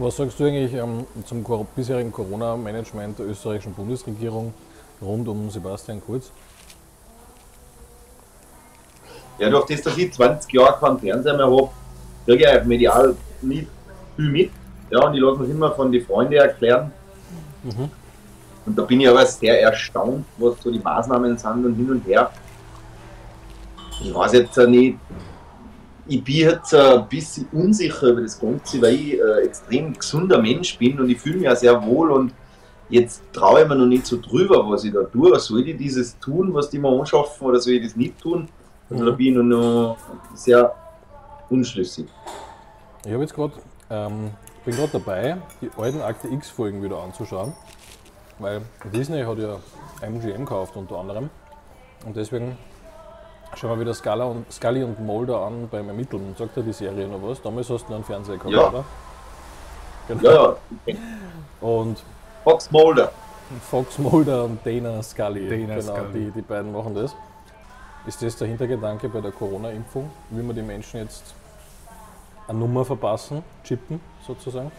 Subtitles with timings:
[0.00, 1.44] Was sagst du eigentlich ähm, zum
[1.74, 4.54] bisherigen Corona-Management der österreichischen Bundesregierung
[5.02, 6.30] rund um Sebastian Kurz?
[9.40, 11.70] Ja, durch das, dass ich 20 Jahre keinen Fernseher mehr habe,
[12.24, 13.66] kriege ich medial nicht
[14.14, 14.50] viel mit.
[14.90, 16.92] Ja, und ich lasse mich immer von den Freunden erklären.
[17.64, 17.90] Mhm.
[18.66, 22.06] Und da bin ich aber sehr erstaunt, was so die Maßnahmen sind und hin und
[22.06, 22.30] her.
[24.00, 24.96] Ich weiß jetzt nicht,
[26.08, 30.78] ich bin jetzt ein bisschen unsicher über das Ganze, weil ich ein extrem gesunder Mensch
[30.78, 32.32] bin und ich fühle mich auch sehr wohl und
[32.88, 35.38] jetzt traue ich mir noch nicht so drüber, was ich da tue.
[35.38, 38.48] Soll ich dieses tun, was die mir anschaffen oder soll ich das nicht tun?
[38.88, 39.98] Also da bin ich noch
[40.34, 40.74] sehr
[41.50, 42.06] unschlüssig.
[43.04, 43.52] Ich habe jetzt gerade,
[43.90, 44.30] ähm,
[44.64, 47.52] bin gerade dabei, die alten Akte X-Folgen wieder anzuschauen,
[48.38, 48.62] weil
[48.94, 49.58] Disney hat ja
[50.00, 51.28] MGM gekauft unter anderem
[52.06, 52.56] und deswegen
[53.56, 56.34] schauen wir wieder Scala und, Scully und Mulder an beim Ermitteln.
[56.38, 57.40] Sagt er die Serie noch was?
[57.42, 58.68] Damals hast du noch einen Fernseher gehabt, ja.
[58.68, 58.84] oder?
[60.08, 60.30] Genau.
[60.30, 60.96] Ja, ja.
[61.60, 62.02] Und
[62.44, 63.12] Fox Mulder.
[63.70, 65.48] Fox Mulder und Dana Scully.
[65.48, 66.24] Dana genau, Scully.
[66.26, 67.14] Die, die beiden machen das.
[68.06, 70.10] Ist das der Hintergedanke bei der Corona-Impfung?
[70.30, 71.34] Will man die Menschen jetzt
[72.46, 74.72] eine Nummer verpassen, chippen sozusagen?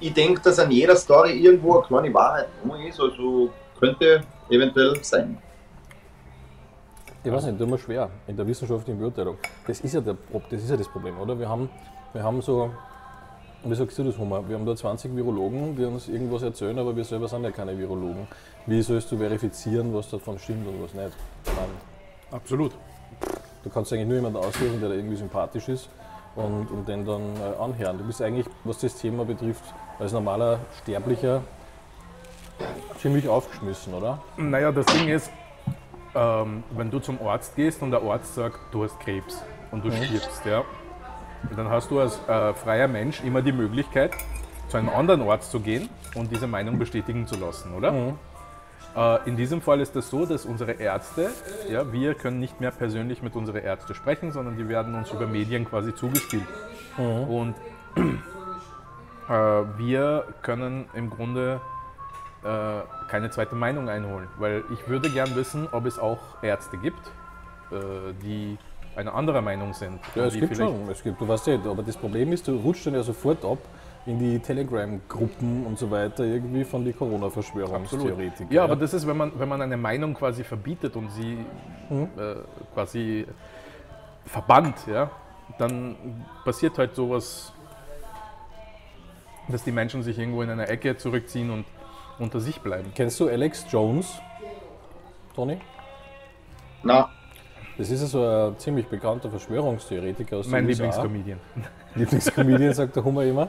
[0.00, 5.02] Ich denke, dass an jeder Story irgendwo eine kleine Wahrheit drin ist, also könnte eventuell
[5.02, 5.38] sein.
[7.24, 9.36] Ich weiß nicht, das ist immer schwer in der wissenschaftlichen Beurteilung.
[9.66, 10.16] Das ist ja, der,
[10.50, 11.38] das, ist ja das Problem, oder?
[11.38, 11.70] Wir haben,
[12.12, 12.70] wir haben so,
[13.62, 14.42] wie sagst du das, Hummer?
[14.48, 17.78] Wir haben da 20 Virologen, die uns irgendwas erzählen, aber wir selber sind ja keine
[17.78, 18.26] Virologen.
[18.66, 21.16] Wie sollst du verifizieren, was davon stimmt und was nicht?
[21.46, 21.72] Meine,
[22.32, 22.72] Absolut.
[23.62, 25.88] Du kannst eigentlich nur jemanden aussuchen, der da irgendwie sympathisch ist
[26.34, 27.98] und, und den dann äh, anhören.
[27.98, 29.62] Du bist eigentlich, was das Thema betrifft,
[30.00, 31.42] als normaler Sterblicher
[32.98, 34.18] ziemlich aufgeschmissen, oder?
[34.36, 35.30] Naja, das Ding ist,
[36.14, 39.88] ähm, wenn du zum Arzt gehst und der Arzt sagt, du hast Krebs und du
[39.88, 40.04] Mhm.
[40.04, 40.62] stirbst, ja,
[41.56, 44.12] dann hast du als äh, freier Mensch immer die Möglichkeit,
[44.68, 47.92] zu einem anderen Arzt zu gehen und diese Meinung bestätigen zu lassen, oder?
[47.92, 48.18] Mhm.
[48.94, 51.30] Äh, in diesem Fall ist es das so, dass unsere Ärzte,
[51.68, 55.26] ja, wir können nicht mehr persönlich mit unseren Ärzten sprechen, sondern die werden uns über
[55.26, 56.46] Medien quasi zugespielt.
[56.98, 57.24] Mhm.
[57.24, 57.54] Und
[59.28, 59.32] äh,
[59.78, 61.60] wir können im Grunde
[62.44, 67.06] äh, keine zweite Meinung einholen, weil ich würde gern wissen, ob es auch Ärzte gibt,
[67.70, 68.58] äh, die
[68.96, 70.00] eine andere Meinung sind.
[70.14, 72.56] Ja, es die gibt schon, es gibt, du weißt ja, aber das Problem ist, du
[72.56, 73.58] rutschst dann ja sofort ab
[74.04, 78.48] in die Telegram-Gruppen und so weiter, irgendwie von den Corona-Verschwörungstheoretikern.
[78.50, 81.38] Ja, aber das ist, wenn man, wenn man eine Meinung quasi verbietet und sie
[81.88, 82.08] Mhm.
[82.18, 82.34] äh,
[82.74, 83.26] quasi
[84.24, 85.10] verbannt, ja,
[85.58, 87.52] dann passiert halt sowas,
[89.48, 91.64] dass die Menschen sich irgendwo in einer Ecke zurückziehen und
[92.22, 92.92] unter sich bleiben.
[92.94, 94.20] Kennst du Alex Jones,
[95.34, 95.58] Toni?
[96.82, 97.10] Na,
[97.78, 101.02] Das ist ja so ein ziemlich bekannter Verschwörungstheoretiker aus Mein den USA.
[101.02, 101.38] Lieblingscomedian.
[101.94, 103.48] Lieblingscomedian, sagt der Hummer immer.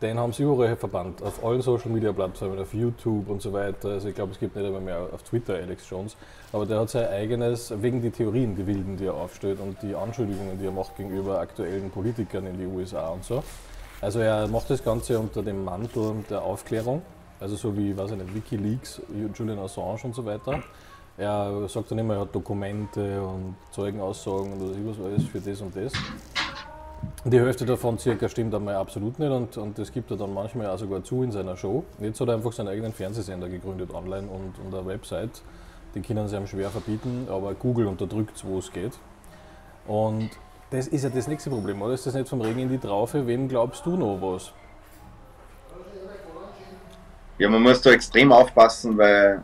[0.00, 3.88] Den haben sie überall verbannt, auf allen Social Media Plattformen, auf YouTube und so weiter.
[3.88, 6.16] Also ich glaube, es gibt nicht einmal mehr auf Twitter Alex Jones.
[6.52, 9.96] Aber der hat sein eigenes, wegen die Theorien, die wilden, die er aufstellt und die
[9.96, 13.42] Anschuldigungen, die er macht gegenüber aktuellen Politikern in die USA und so.
[14.00, 17.02] Also er macht das Ganze unter dem Mantel der Aufklärung,
[17.40, 19.02] also so wie, weiß ich nicht, Wikileaks,
[19.34, 20.62] Julian Assange und so weiter.
[21.16, 25.60] Er sagt dann immer, er hat Dokumente und Zeugenaussagen und was ich alles für das
[25.60, 25.92] und das.
[27.24, 30.68] Die Hälfte davon circa stimmt einmal absolut nicht und, und das gibt er dann manchmal
[30.68, 31.84] auch sogar zu in seiner Show.
[32.00, 35.42] Jetzt hat er einfach seinen eigenen Fernsehsender gegründet online und, und eine Website.
[35.94, 38.92] Die können sie ihm schwer verbieten, aber Google unterdrückt es, wo es geht.
[39.86, 40.30] Und
[40.70, 41.94] das ist ja das nächste Problem, oder?
[41.94, 43.26] Ist das nicht vom Regen in die Traufe?
[43.26, 44.52] Wem glaubst du noch was?
[47.38, 49.42] Ja, man muss da extrem aufpassen, weil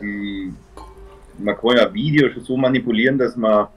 [0.00, 0.52] die,
[1.38, 3.68] man kann ja Video schon so manipulieren, dass man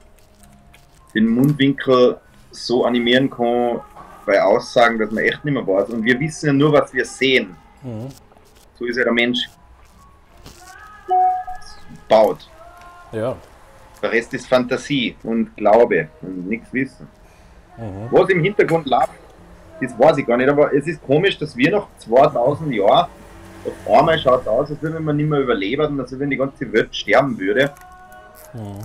[1.14, 2.18] den Mundwinkel
[2.50, 3.80] so animieren kann
[4.26, 5.90] bei Aussagen, dass man echt nicht mehr weiß.
[5.90, 7.56] Und wir wissen ja nur, was wir sehen.
[7.82, 8.08] Mhm.
[8.78, 9.48] So ist ja der Mensch
[12.08, 12.48] baut.
[13.12, 13.36] Ja.
[14.02, 17.06] Der Rest ist Fantasie und Glaube und nichts wissen.
[17.76, 18.08] Mhm.
[18.10, 19.12] Was im Hintergrund läuft,
[19.80, 23.08] das weiß ich gar nicht, aber es ist komisch, dass wir nach 2000 Jahren
[23.64, 26.36] auf einmal schaut es aus, als wenn man nicht mehr überleben und als wenn die
[26.36, 27.72] ganze Welt sterben würde.
[28.54, 28.78] Mhm.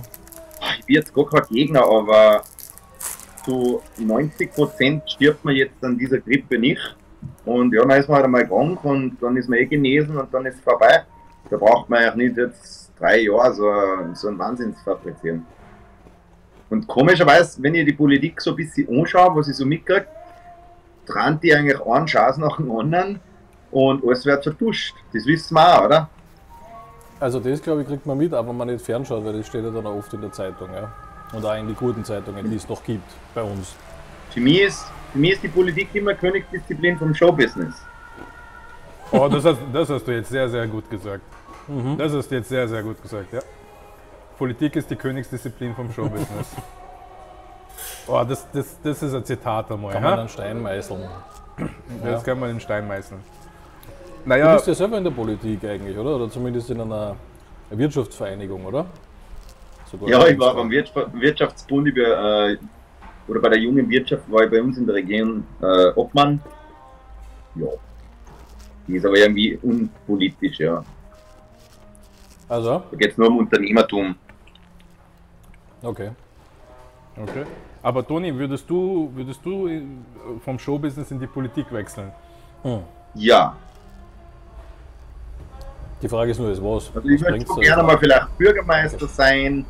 [0.78, 2.42] Ich bin jetzt gar kein Gegner, aber
[3.44, 6.96] zu 90% stirbt man jetzt an dieser Grippe nicht.
[7.44, 10.32] Und ja, dann ist man halt einmal krank und dann ist man eh genesen und
[10.32, 11.04] dann ist es vorbei.
[11.48, 13.72] Da braucht man eigentlich nicht jetzt drei Jahre so,
[14.14, 15.46] so einen Wahnsinn zu fabrizieren.
[16.68, 20.06] Und komischerweise, wenn ich die Politik so ein bisschen anschaue, was ich so mitkriege,
[21.06, 23.20] trennt die eigentlich einen Chance nach dem anderen
[23.76, 24.94] und alles wird vertuscht.
[25.12, 26.08] Das wissen wir auch, oder?
[27.20, 29.70] Also das glaube ich kriegt man mit, aber man nicht fernschaut, weil das steht ja
[29.70, 30.72] dann auch oft in der Zeitung.
[30.72, 30.90] Ja?
[31.34, 33.74] Und auch in die guten Zeitungen, die es noch gibt bei uns.
[34.30, 37.74] Für mich ist, für mich ist die Politik immer Königsdisziplin vom Showbusiness.
[39.12, 41.22] Oh, das hast, das hast du jetzt sehr, sehr gut gesagt.
[41.98, 43.40] Das hast du jetzt sehr, sehr gut gesagt, ja.
[44.38, 46.48] Politik ist die Königsdisziplin vom Showbusiness.
[48.08, 49.92] Oh, das, das, das ist ein Zitat einmal.
[49.92, 50.20] Kann man ha?
[50.20, 51.08] einen Stein meißeln.
[52.04, 53.20] Das kann man in den Stein meißeln.
[54.26, 56.16] Du Naja, bist ja selber in der Politik eigentlich, oder?
[56.16, 57.14] Oder zumindest in einer
[57.70, 58.86] Wirtschaftsvereinigung, oder?
[59.88, 62.58] Sogar Ja, ich war beim Wirtschaft- Wirtschaftsbund über, äh,
[63.28, 66.40] oder bei der jungen Wirtschaft war ich bei uns in der Region äh, Obmann.
[67.54, 67.68] Ja.
[68.88, 70.84] Die ist aber irgendwie unpolitisch, ja.
[72.48, 74.16] Also, Da geht es nur um Unternehmertum.
[75.82, 76.10] okay.
[77.16, 77.44] okay.
[77.80, 79.82] Aber Toni, würdest du, würdest du äh,
[80.44, 82.10] vom Showbusiness in die Politik wechseln?
[83.14, 83.56] Ja.
[86.02, 86.90] Die Frage ist nur, ist was?
[86.94, 89.64] Also ich was würde so gerne mal vielleicht Bürgermeister sein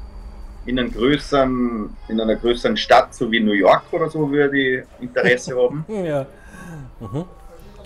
[0.67, 4.85] in, einem größeren, in einer größeren Stadt, so wie New York oder so, würde ich
[5.01, 5.85] Interesse haben.
[5.89, 6.27] Ja,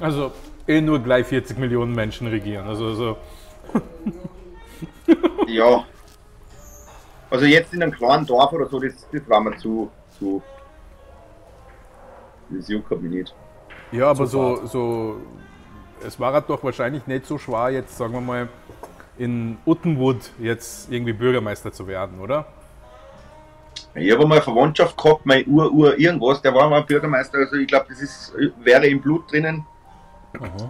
[0.00, 0.32] Also
[0.66, 2.66] eh nur gleich 40 Millionen Menschen regieren.
[2.66, 3.16] Also, also
[5.46, 5.84] Ja.
[7.30, 10.42] Also jetzt in einem kleinen Dorf oder so, das, das war mir zu, zu.
[12.48, 13.34] Das juckt mich nicht.
[13.92, 15.20] ja, aber so, so,
[16.06, 18.48] es war halt doch wahrscheinlich nicht so schwer, jetzt sagen wir mal
[19.18, 22.46] in Uttenwood jetzt irgendwie Bürgermeister zu werden, oder?
[23.94, 27.86] Ich habe mal Verwandtschaft gehabt, mein Ur-Ur irgendwas, der war mal Bürgermeister, also ich glaube,
[27.88, 28.32] das ist,
[28.62, 29.66] wäre im Blut drinnen,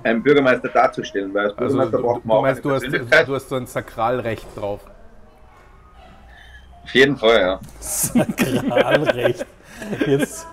[0.05, 3.07] einen Bürgermeister darzustellen, weil als Also Bürgermeister du, braucht du man auch meinst, du eine
[3.11, 4.81] hast, du hast so ein Sakralrecht drauf.
[6.85, 7.61] Auf jeden Fall, ja.
[7.79, 9.47] Sakralrecht.
[10.07, 10.47] Jetzt,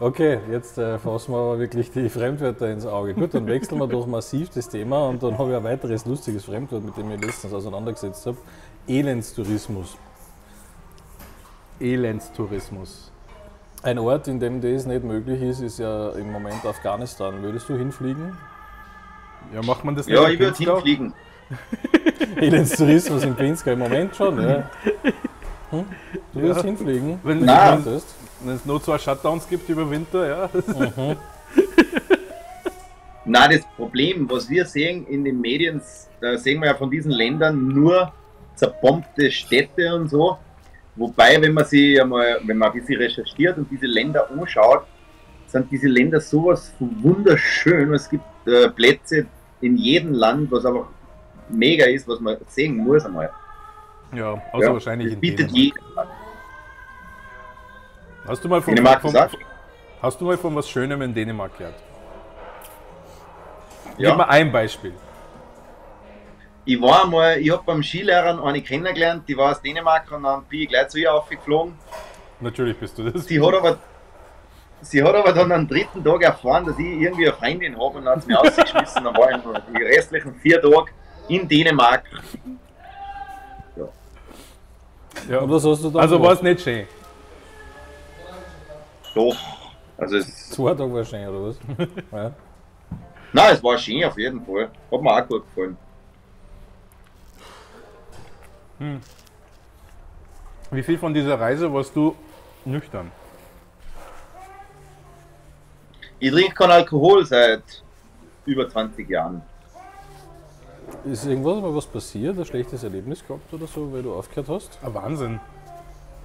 [0.00, 3.14] okay, jetzt äh, fassen wir aber wirklich die Fremdwörter ins Auge.
[3.14, 6.44] Gut, dann wechseln wir doch massiv das Thema und dann habe ich ein weiteres lustiges
[6.44, 8.36] Fremdwort, mit dem ich letztens auseinandergesetzt habe.
[8.86, 9.96] Elendstourismus.
[11.80, 13.12] Elendstourismus.
[13.82, 17.42] Ein Ort, in dem das nicht möglich ist, ist ja im Moment Afghanistan.
[17.42, 18.36] Würdest du hinfliegen?
[19.54, 21.14] Ja, macht man das nicht Ja, ich würde hinfliegen.
[22.36, 24.68] Elendstourismus in Pinska im Moment schon, ja.
[25.70, 25.84] Hm?
[26.34, 26.66] Du würdest Ja.
[26.66, 28.14] hinfliegen, Wenn- du könntest.
[28.40, 30.50] Wenn es nur zwei Shutdowns gibt über Winter, ja.
[33.24, 35.82] Na, das Problem, was wir sehen in den Medien,
[36.20, 38.12] da sehen wir ja von diesen Ländern nur
[38.54, 40.38] zerbombte Städte und so.
[40.96, 44.84] Wobei, wenn man sie einmal, wenn man ein bisschen recherchiert und diese Länder anschaut,
[45.46, 47.92] sind diese Länder sowas von wunderschön.
[47.94, 49.26] Es gibt äh, Plätze
[49.60, 50.88] in jedem Land, was aber
[51.48, 53.30] mega ist, was man sehen muss einmal.
[54.14, 56.08] Ja, außer Ja, wahrscheinlich das in bietet Dänemark.
[58.28, 59.36] Hast du mal von, Dänemark von, gesagt?
[60.02, 61.74] hast du mal von was Schönem in Dänemark gehört?
[63.96, 64.10] Ja.
[64.10, 64.92] Gib mal ein Beispiel.
[66.66, 70.44] Ich war einmal, ich habe beim Skilehrern eine kennengelernt, die war aus Dänemark und dann
[70.44, 71.78] bin ich gleich zu ihr aufgeflogen.
[72.40, 73.24] Natürlich bist du das.
[73.24, 73.78] Sie hat aber,
[74.82, 78.04] sie hat aber dann am dritten Tag erfahren, dass ich irgendwie eine Freundin habe und
[78.04, 79.04] dann hat sie mich rausgeschmissen.
[79.04, 80.90] Dann war ich noch die restlichen vier Tage
[81.28, 82.04] in Dänemark.
[85.28, 85.38] Ja.
[85.38, 86.86] Und was hast du da Also war es nicht schön.
[89.18, 89.36] Doch.
[89.96, 91.58] Also es, Zwei Tage wahrscheinlich, oder was?
[92.12, 92.32] ja.
[93.32, 94.70] nein, es war schön auf jeden Fall.
[94.92, 95.76] Hat mir auch gut gefallen.
[100.70, 102.14] Wie viel von dieser Reise warst du
[102.64, 103.10] nüchtern?
[106.20, 107.82] Ich trinke keinen Alkohol seit
[108.46, 109.42] über 20 Jahren.
[111.04, 114.78] Ist irgendwas mal was passiert, ein schlechtes Erlebnis gehabt oder so, weil du aufgehört hast?
[114.80, 115.40] Ein Wahnsinn.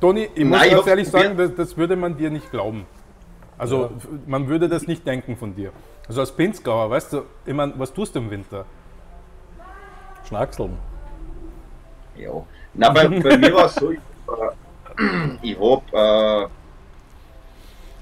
[0.03, 2.86] Toni, ich muss Nein, ich ganz ehrlich sagen, das, das würde man dir nicht glauben.
[3.57, 3.89] Also Ja.
[4.27, 5.72] man würde das nicht denken von dir.
[6.10, 8.65] Also als Pinzgauer, weißt du, ich mein, was tust du im Winter?
[10.27, 10.77] Schnackseln.
[12.17, 12.31] Ja.
[12.74, 16.48] Na, bei, bei mir war es so, ich, äh, ich habe äh,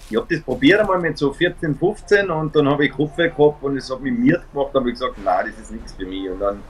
[0.09, 3.61] ich hab das probiert einmal mit so 14, 15 und dann habe ich Kopfweh gehabt
[3.63, 4.69] und es hat mich miert gemacht.
[4.73, 6.27] Dann habe ich gesagt, nein, das ist nichts für mich.
[6.31, 6.61] Und dann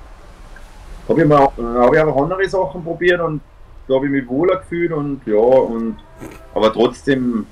[1.07, 3.39] habe ich, mal- dann hab ich einfach andere Sachen probiert und
[3.91, 5.97] da habe ich mich wohler gefühlt und ja, und
[6.53, 7.45] aber trotzdem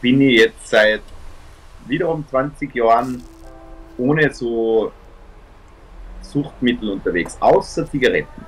[0.00, 1.02] bin ich jetzt seit
[1.88, 3.20] wiederum 20 Jahren
[3.98, 4.92] ohne so
[6.22, 8.44] Suchtmittel unterwegs, außer Zigaretten.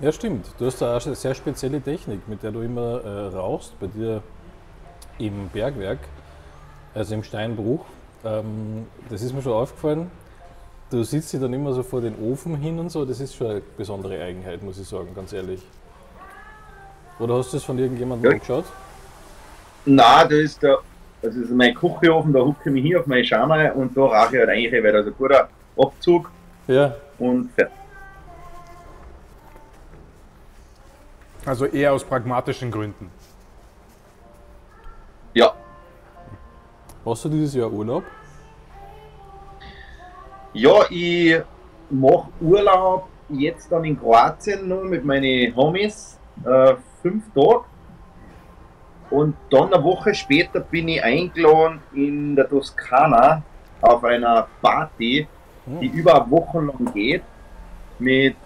[0.00, 0.46] Ja, stimmt.
[0.58, 4.22] Du hast da eine sehr spezielle Technik, mit der du immer äh, rauchst, bei dir
[5.18, 5.98] im Bergwerk,
[6.94, 7.84] also im Steinbruch.
[8.24, 10.10] Ähm, das ist mir schon aufgefallen.
[10.90, 13.48] Du sitzt dich dann immer so vor den Ofen hin und so, das ist schon
[13.48, 15.62] eine besondere Eigenheit, muss ich sagen, ganz ehrlich.
[17.20, 18.34] Oder hast du das von irgendjemandem Ja.
[18.34, 18.64] angeschaut?
[19.84, 20.78] Na, da ist der,
[21.22, 24.34] das ist mein Kochofen, da hucke ich mich hier auf meine Schamai und da rauche
[24.36, 26.30] ich halt eigentlich, weil da ist ein guter Abzug
[26.66, 27.74] Ja, und fertig.
[31.46, 33.10] Also eher aus pragmatischen Gründen.
[35.34, 35.52] Ja,
[37.04, 38.04] Hast du dieses Jahr Urlaub?
[40.52, 41.40] Ja, ich
[41.88, 46.18] mache Urlaub jetzt dann in Kroatien nur mit meinen Homies.
[46.44, 47.64] Äh, fünf Tage.
[49.10, 53.42] Und dann eine Woche später bin ich eingeladen in der Toskana
[53.80, 55.26] auf einer Party,
[55.66, 57.22] die über eine Woche lang geht,
[57.98, 58.36] mit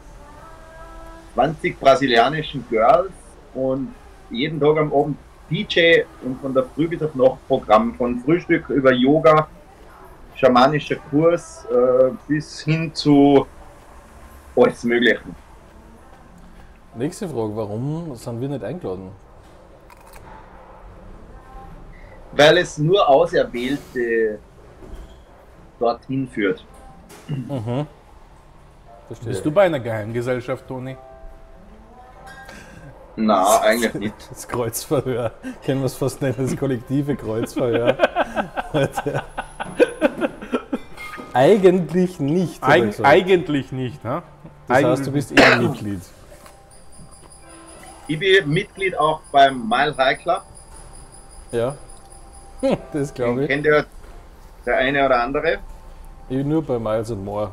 [1.35, 3.13] 20 brasilianischen Girls
[3.55, 3.95] und
[4.31, 5.19] jeden Tag am Abend
[5.51, 9.49] DJ und von der Früh bis auf Nacht Programm, von Frühstück über Yoga,
[10.35, 13.47] schamanischer Kurs äh, bis hin zu
[14.57, 15.44] alles Möglichen.
[16.97, 19.11] Nächste Frage, warum sind wir nicht eingeladen?
[22.33, 24.39] Weil es nur Auserwählte
[25.79, 26.65] dorthin führt.
[29.09, 29.29] Verstehe.
[29.29, 30.97] Bist du bei einer Geheimgesellschaft, Toni?
[33.17, 34.15] Na, eigentlich nicht.
[34.31, 35.33] Das Kreuzverhör.
[35.65, 37.97] Können wir es fast nennen, das kollektive Kreuzverhör.
[41.33, 42.63] Eigentlich nicht.
[42.63, 43.09] Eig gesagt.
[43.09, 44.23] eigentlich nicht, ne?
[44.69, 46.01] das heißt, Eigentlich du bist eher Mitglied.
[48.07, 50.43] Ich bin Mitglied auch beim Mile High Club.
[51.53, 51.77] Ja.
[52.61, 53.49] Hm, Das glaube ich.
[53.49, 53.87] Kennt ihr
[54.67, 55.59] der eine oder andere?
[56.29, 56.45] ich.
[56.45, 57.51] Nur bei Miles and More.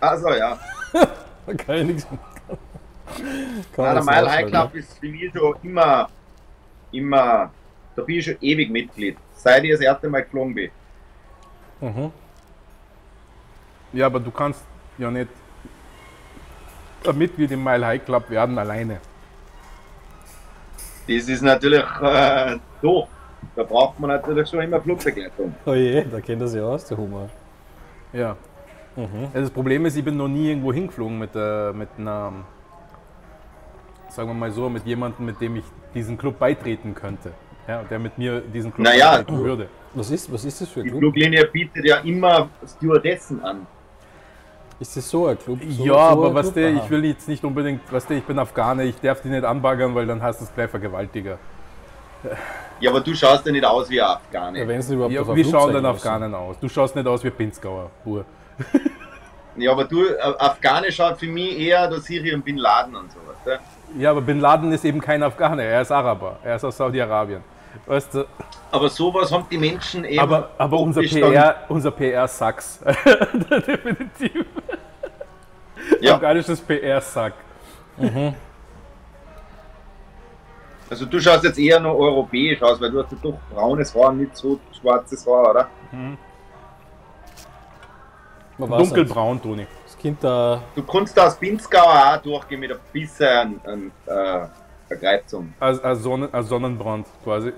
[0.00, 0.58] Also ja.
[1.46, 2.06] Da kann ich nichts.
[2.06, 2.16] Kann
[3.76, 6.08] Na, der Mile High Club ist für mich schon immer,
[6.92, 7.50] immer,
[7.96, 9.16] da bin ich schon ewig Mitglied.
[9.34, 10.70] Seit ich das erste Mal geflogen bin.
[11.80, 11.90] ne?
[11.90, 12.12] Mhm.
[13.92, 14.62] Ja, aber du kannst
[14.98, 15.28] ja nicht
[17.08, 19.00] ein Mitglied im Mile High Club werden alleine.
[21.08, 23.08] Das ist natürlich äh, doof.
[23.56, 25.54] Da braucht man natürlich schon immer Flugbegleitung.
[25.66, 27.28] Oh je, da kennt er sich aus, der Humor.
[28.12, 28.36] Ja.
[28.96, 29.28] Mhm.
[29.34, 32.32] Das Problem ist, ich bin noch nie irgendwo hingeflogen mit, äh, mit einer,
[34.08, 37.32] sagen wir mal so, mit jemandem, mit dem ich diesen Club beitreten könnte.
[37.66, 39.68] Ja, der mit mir diesen Club Naja, beitreten würde.
[39.94, 41.00] Was ist, was ist das für ein Die Club?
[41.00, 43.66] Fluglinie bietet ja immer Stewardessen an.
[44.82, 45.60] Ist das so ein Club?
[45.68, 48.36] So, ja, so aber was der, ich will jetzt nicht unbedingt, was der, ich bin
[48.36, 51.38] Afghane, ich darf die nicht anbaggern, weil dann heißt es gleich Vergewaltiger.
[52.80, 54.58] Ja, aber du schaust ja nicht aus wie ein Afghane.
[54.58, 55.86] Ja, wenn sie überhaupt Ja, wie schauen müssen.
[55.86, 56.58] Afghanen aus?
[56.58, 57.90] Du schaust nicht aus wie Pinzgauer.
[59.54, 63.36] Ja, aber du, äh, Afghane schaut für mich eher der Syrien Bin Laden und sowas.
[63.46, 63.58] Ja?
[64.00, 67.44] Ja, aber Bin Laden ist eben kein Afghane, er ist Araber, er ist aus Saudi-Arabien.
[67.86, 68.24] Weißt du,
[68.70, 70.18] Aber sowas haben die Menschen eben.
[70.20, 72.80] aber, aber unser dann- PR, unser PR sucks.
[73.66, 74.44] Definitiv.
[76.00, 77.32] Ja, Afghanisches PR suck.
[80.90, 84.12] also du schaust jetzt eher noch europäisch aus, weil du hast ja doch braunes Haar,
[84.12, 85.68] nicht so schwarzes Haar, oder?
[85.92, 86.18] Nicht.
[88.58, 89.66] Dunkelbraun, Toni.
[89.84, 93.92] Das Kind da, Du kannst da aus Pinzgauer auch durchgehen mit ein bisschen an, an,
[94.06, 94.46] äh,
[94.94, 95.54] Reizung.
[95.58, 97.52] Als, als, Sonnen, als Sonnenbrand quasi.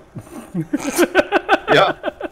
[1.73, 1.95] Ja,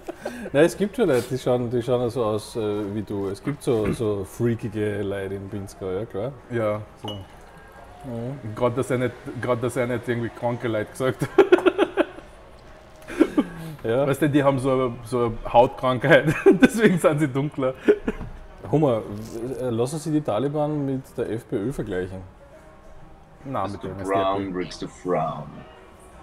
[0.53, 3.27] Nein, es gibt schon Leute, die schauen, die schauen so aus äh, wie du.
[3.27, 6.31] Es gibt so, so freakige Leute in Pinzgau, ja klar.
[6.51, 7.17] Ja, so.
[8.55, 11.29] Gerade, dass er nicht, gerade, dass er nicht irgendwie kranke Leute gesagt hat.
[13.83, 14.07] Ja.
[14.07, 17.74] Weißt du, die haben so eine, so eine Hautkrankheit, deswegen sind sie dunkler.
[18.72, 19.01] Hummer,
[19.60, 22.22] äh, lassen Sie die Taliban mit der FPÖ vergleichen?
[23.43, 24.89] Na, Bist mit der brown, NSDAP.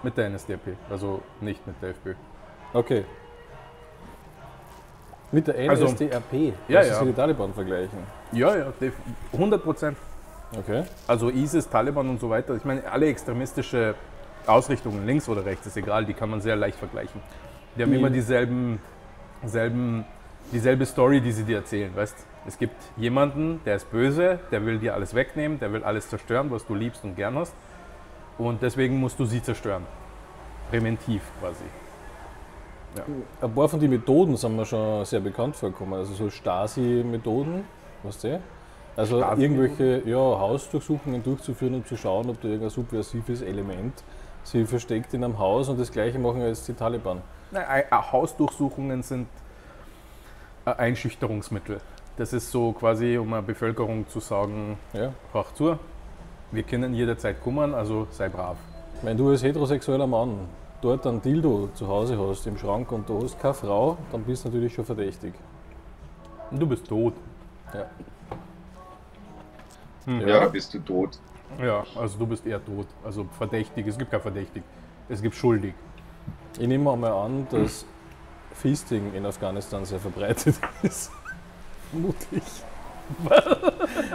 [0.03, 2.15] Mit der NSDAP, also nicht mit der FPÖ.
[2.73, 3.05] Okay.
[5.33, 6.33] Mit der Also- NSDAP
[6.69, 6.99] Ja, lassen ja.
[6.99, 7.99] Sie die Taliban vergleichen?
[8.33, 8.95] Ja, ja, def-
[9.33, 9.97] 100 Prozent.
[10.59, 10.83] Okay.
[11.07, 12.55] Also ISIS, Taliban und so weiter.
[12.57, 13.95] Ich meine, alle extremistische
[14.47, 17.21] Ausrichtungen, links oder rechts, ist egal, die kann man sehr leicht vergleichen.
[17.77, 17.97] Die haben Mhm.
[17.97, 18.81] immer dieselben,
[19.45, 20.05] selben,
[20.53, 24.79] dieselbe Story, die sie dir erzählen, weißt Es gibt jemanden, der ist böse, der will
[24.79, 27.53] dir alles wegnehmen, der will alles zerstören, was du liebst und gern hast.
[28.39, 29.85] Und deswegen musst du sie zerstören.
[30.71, 31.65] Präventiv quasi.
[33.41, 35.95] Ein paar von den Methoden sind mir schon sehr bekannt vorgekommen.
[35.95, 37.65] Also so Stasi-Methoden,
[38.03, 38.41] weißt du?
[38.97, 39.41] Also Stasi-Methoden?
[39.63, 44.03] irgendwelche ja, Hausdurchsuchungen durchzuführen, um zu schauen, ob da irgendein subversives Element
[44.43, 47.21] sich versteckt in einem Haus und das gleiche machen als die Taliban.
[47.53, 49.27] Nein, Ei- Hausdurchsuchungen sind
[50.65, 51.81] ein Einschüchterungsmittel.
[52.17, 55.13] Das ist so quasi, um der Bevölkerung zu sagen, Ja?
[55.33, 55.79] brauch zu,
[56.51, 58.57] wir können jederzeit kummern, also sei brav.
[59.03, 60.49] Wenn du als heterosexueller Mann
[60.81, 64.45] dort ein Dildo zu Hause hast im Schrank und du hast keine Frau, dann bist
[64.45, 65.35] du natürlich schon verdächtig.
[66.51, 67.15] Und du bist tot.
[67.73, 67.87] Ja.
[70.27, 71.19] Ja, bist du tot.
[71.61, 72.87] Ja, also du bist eher tot.
[73.05, 74.63] Also verdächtig, es gibt kein verdächtig.
[75.09, 75.75] Es gibt schuldig.
[76.59, 77.85] Ich nehme einmal an, dass
[78.55, 81.11] Fisting in Afghanistan sehr verbreitet ist.
[81.91, 82.43] Vermutlich.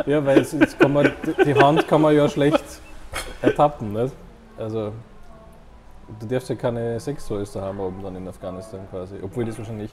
[0.05, 1.11] ja, weil es, jetzt kann man,
[1.45, 2.63] die Hand kann man ja schlecht
[3.41, 4.13] ertappen, nicht?
[4.57, 4.93] Also,
[6.19, 9.15] du darfst ja keine Sextoys daheim haben dann in Afghanistan quasi.
[9.21, 9.91] Obwohl das wahrscheinlich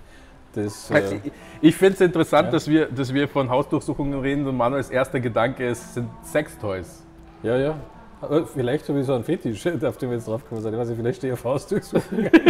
[0.54, 0.90] das.
[0.90, 2.52] Äh, Ich, ich finde es interessant, Ja.
[2.52, 7.02] dass, wir, dass wir von Hausdurchsuchungen reden und Manuels erster Gedanke ist, sind Sextoys.
[7.42, 7.74] ja, ja.
[8.20, 10.72] Aber Vielleicht habe ich so einen Fetisch, auf den wir jetzt draufgekommen sind.
[10.72, 12.02] Ich weiß nicht, vielleicht stehe ich auf Hausdurchsuchung.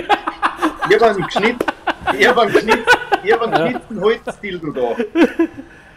[0.91, 1.65] Ich habe einen Geschnitt,
[2.19, 2.79] ich habe einen Geschnitt,
[3.25, 4.97] ich habe einen geschnitzten Holzdildo da.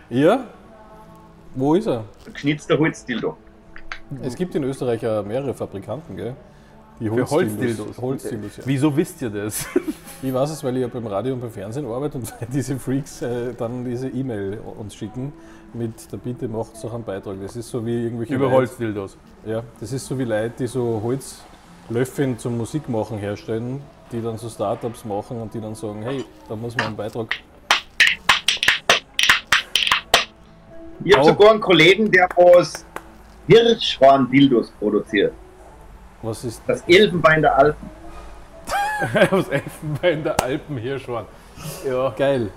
[0.10, 0.44] ja?
[1.56, 2.06] Wo ist er?
[2.28, 3.36] Ein geschnitzter Holzdildo.
[4.22, 6.36] Es gibt in Österreich ja mehrere Fabrikanten, gell?
[7.00, 7.98] Die Für Holzdildos.
[7.98, 8.64] Holzdildos, ja.
[8.66, 9.66] Wieso wisst ihr das?
[10.22, 12.78] Ich weiß es, weil ich ja beim Radio und beim Fernsehen arbeite und weil diese
[12.80, 15.34] Freaks äh, dann diese E-Mail uns schicken
[15.74, 17.36] mit der Bitte macht doch einen Beitrag.
[17.42, 19.18] Das ist so wie irgendwelche Über Leute- Holzdildos.
[19.46, 23.82] Ja, das ist so wie Leute, die so Holzlöffeln zum Musikmachen herstellen,
[24.14, 27.36] die dann so Startups machen und die dann sagen, hey, da muss man einen Beitrag.
[31.04, 31.30] Ich habe Oh.
[31.30, 32.86] sogar einen Kollegen, der aus
[33.48, 35.34] Hirschhorn-Dildos produziert.
[36.26, 37.90] Was ist Das Elfenbein der Alpen.
[39.32, 41.24] Aus Elfenbein der Alpen hier schon.
[41.88, 42.10] Ja.
[42.18, 42.50] geil?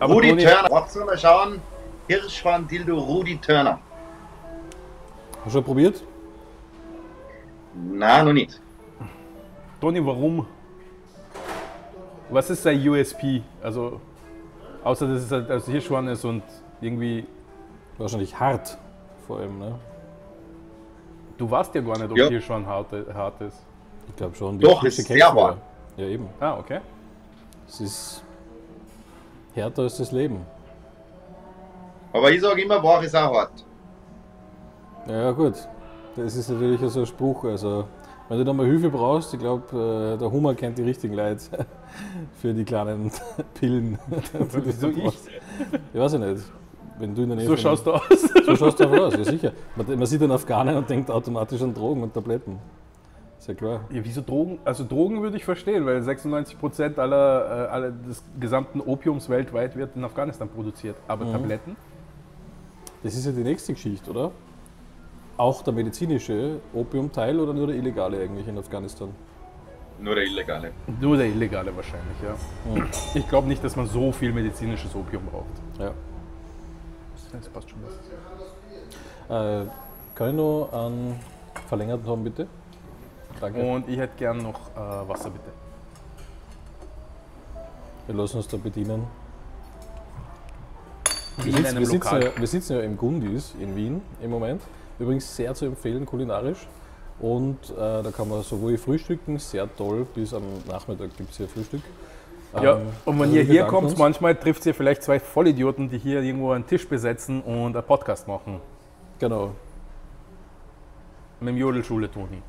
[0.00, 0.68] Aber Rudi Toni, Turner.
[0.68, 1.60] Magst du mal schauen?
[2.08, 3.78] Hirschhorn-Dildo Rudi Turner.
[5.36, 6.02] Hast du schon probiert?
[7.74, 8.60] Nein, noch nicht.
[9.80, 10.44] Toni, warum?
[12.30, 13.42] Was ist sein USP?
[13.62, 14.00] Also,
[14.82, 16.42] außer dass es halt aus Hirschhorn ist und
[16.80, 17.26] irgendwie.
[17.96, 18.76] Wahrscheinlich hart,
[19.26, 19.78] vor allem, ne?
[21.40, 22.28] Du weißt ja gar nicht, ob Ja.
[22.28, 23.64] Hirschhorn hart, hart ist.
[24.08, 24.58] Ich glaube schon.
[24.58, 25.46] Doch, Fische ist kennst sehr du ja.
[25.46, 25.58] hart.
[25.96, 26.28] Ja, eben.
[26.38, 26.80] Ah, okay.
[27.66, 28.22] Es ist
[29.54, 30.44] härter als das Leben.
[32.12, 33.64] Aber ich sage immer, Ware ist auch hart.
[35.08, 35.54] Ja, ja, gut.
[36.14, 37.44] Das ist natürlich so ein Spruch.
[37.44, 37.86] Also,
[38.28, 41.40] wenn du da mal Hilfe brauchst, ich glaube, der Hummer kennt die richtigen Leute
[42.42, 43.10] für die kleinen
[43.54, 43.98] Pillen.
[44.10, 45.18] die du ich?
[45.94, 46.44] Ich weiß ja nicht.
[47.00, 48.02] Wenn du in der Nähe So von- schaust du aus.
[48.46, 49.52] So schaust du einfach aus, ja sicher.
[49.76, 52.58] Man, man sieht dann Afghanen und denkt automatisch an Drogen und Tabletten.
[53.38, 53.80] Ist ja klar.
[53.90, 54.58] Ja, wieso Drogen?
[54.66, 59.96] Also Drogen würde ich verstehen, weil 96% aller, äh, aller des gesamten Opiums weltweit wird
[59.96, 60.96] in Afghanistan produziert.
[61.08, 61.32] Aber Mhm.
[61.32, 61.76] Tabletten?
[63.02, 64.30] Das ist ja die nächste Geschichte, oder?
[65.38, 69.08] Auch der medizinische Opiumteil oder nur der illegale eigentlich in Afghanistan?
[69.98, 70.70] Nur der Illegale.
[71.00, 72.84] Nur der illegale wahrscheinlich, ja.
[73.14, 75.46] Ich glaube nicht, dass man so viel medizinisches Opium braucht.
[75.78, 75.92] Ja.
[77.32, 77.78] Das passt schon.
[79.28, 79.66] Äh,
[80.14, 81.20] kann ich noch einen
[81.68, 82.46] verlängerten haben, bitte?
[83.40, 83.62] Danke.
[83.62, 85.50] Und ich hätte gern noch äh, Wasser, bitte.
[88.06, 89.06] Wir lassen uns da bedienen.
[91.38, 94.62] Wir, einem wir, sitzen ja, wir sitzen ja im Gundis in Wien im Moment.
[94.98, 96.66] Übrigens sehr zu empfehlen kulinarisch.
[97.20, 101.48] Und äh, da kann man sowohl frühstücken, sehr toll, bis am Nachmittag gibt es hier
[101.48, 101.82] Frühstück.
[102.54, 105.98] Ja, Ähm, und wenn also ihr hier kommt, manchmal trifft ihr vielleicht zwei Vollidioten, die
[105.98, 108.60] hier irgendwo einen Tisch besetzen und einen Podcast machen.
[109.18, 109.54] Genau.
[111.38, 112.42] Mit dem Jodelschule, Toni.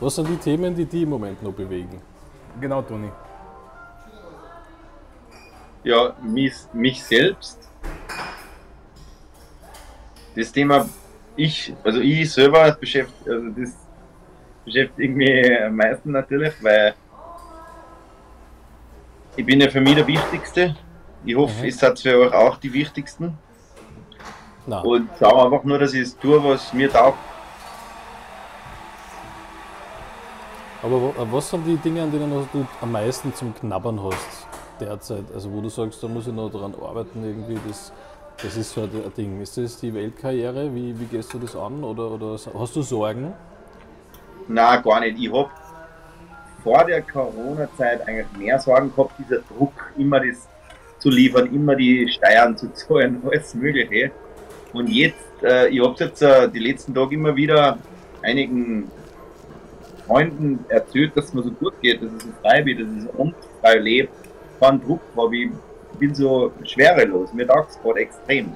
[0.00, 2.00] Was sind die Themen, die die im Moment noch bewegen?
[2.60, 3.10] Genau, Toni.
[5.84, 7.68] Ja, mich, mich selbst.
[10.34, 10.88] Das Thema,
[11.36, 13.76] ich, also ich selber beschäftigt, also das
[14.64, 16.94] beschäftigt mich am meisten natürlich, weil
[19.36, 20.76] ich bin ja für mich der Wichtigste.
[21.24, 21.64] Ich hoffe, Mhm.
[21.64, 23.38] ihr seid für euch auch die Wichtigsten.
[24.66, 24.84] Nein.
[24.84, 27.18] Und schau einfach nur, dass ich es tue, was mir taugt.
[30.82, 34.48] Aber was sind die Dinge, an denen du am meisten zum Knabbern hast
[34.80, 35.24] derzeit?
[35.32, 37.92] Also wo du sagst, da muss ich noch daran arbeiten, irgendwie, das,
[38.42, 39.40] das ist so ein Ding.
[39.40, 40.74] Ist das die Weltkarriere?
[40.74, 41.84] Wie, wie gehst du das an?
[41.84, 43.32] Oder, oder hast du Sorgen?
[44.48, 45.18] Na, gar nicht.
[45.20, 45.50] Ich hab
[46.62, 50.48] vor der Corona-Zeit eigentlich mehr Sorgen gehabt, dieser Druck, immer das
[50.98, 54.10] zu liefern, immer die Steuern zu zahlen, alles Mögliche.
[54.72, 57.78] Und jetzt, äh, ich habe jetzt äh, die letzten Tage immer wieder
[58.22, 58.90] einigen
[60.06, 63.02] Freunden erzählt, dass es mir so gut geht, dass ich so frei bin, dass ich
[63.02, 64.08] so unfrei lebe,
[64.60, 65.50] keinen Druck habe, ich
[65.98, 68.52] bin so schwerelos, mir taugt es gerade extrem.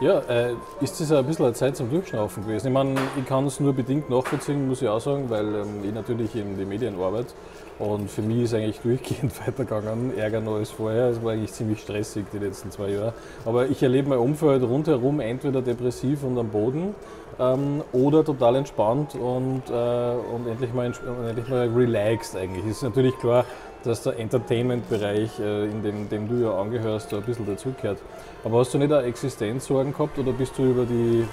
[0.00, 2.68] Ja, äh, ist das ein bisschen eine Zeit zum Durchschnaufen gewesen?
[2.68, 5.92] Ich meine, ich kann es nur bedingt nachvollziehen, muss ich auch sagen, weil ähm, ich
[5.92, 7.34] natürlich in den Medien arbeite
[7.80, 11.08] und für mich ist eigentlich durchgehend weitergegangen, ärger noch als vorher.
[11.08, 13.12] Es war eigentlich ziemlich stressig die letzten zwei Jahre.
[13.44, 16.94] Aber ich erlebe mein Umfeld rundherum entweder depressiv und am Boden
[17.40, 20.92] ähm, oder total entspannt und, äh, und endlich, mal,
[21.28, 22.66] endlich mal relaxed eigentlich.
[22.66, 23.44] Ist natürlich klar,
[23.84, 27.98] dass der Entertainment-Bereich, äh, in dem, dem du ja angehörst, ein bisschen dazugehört.
[28.44, 31.24] Aber hast du nicht auch Existenzsorgen gehabt oder bist du über die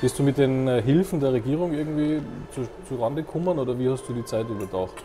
[0.00, 2.20] bist du mit den äh, Hilfen der Regierung irgendwie
[2.52, 5.02] zu, zu Rande gekommen oder wie hast du die Zeit übertaucht?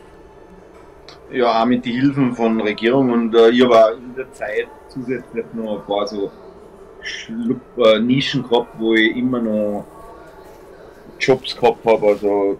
[1.32, 5.46] Ja, auch mit den Hilfen von Regierung und äh, ich habe in der Zeit zusätzlich
[5.54, 6.30] noch ein paar so
[7.02, 9.86] Schluck, äh, Nischen gehabt, wo ich immer noch
[11.20, 12.08] Jobs gehabt habe.
[12.08, 12.58] Also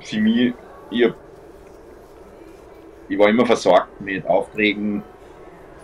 [0.00, 0.54] für mich,
[0.90, 1.14] ich, hab,
[3.08, 5.02] ich war immer versorgt mit Aufträgen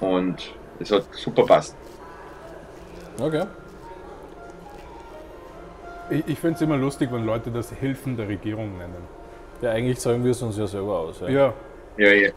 [0.01, 1.77] und es hat super passt.
[3.21, 3.45] Okay.
[6.11, 9.09] Ich, ich finde es immer lustig, wenn Leute das Hilfen der Regierung nennen.
[9.63, 11.21] Ja, eigentlich zahlen wir es uns ja selber aus.
[11.21, 11.29] Ja.
[11.29, 11.53] Ja.
[11.97, 12.31] Ja, ja.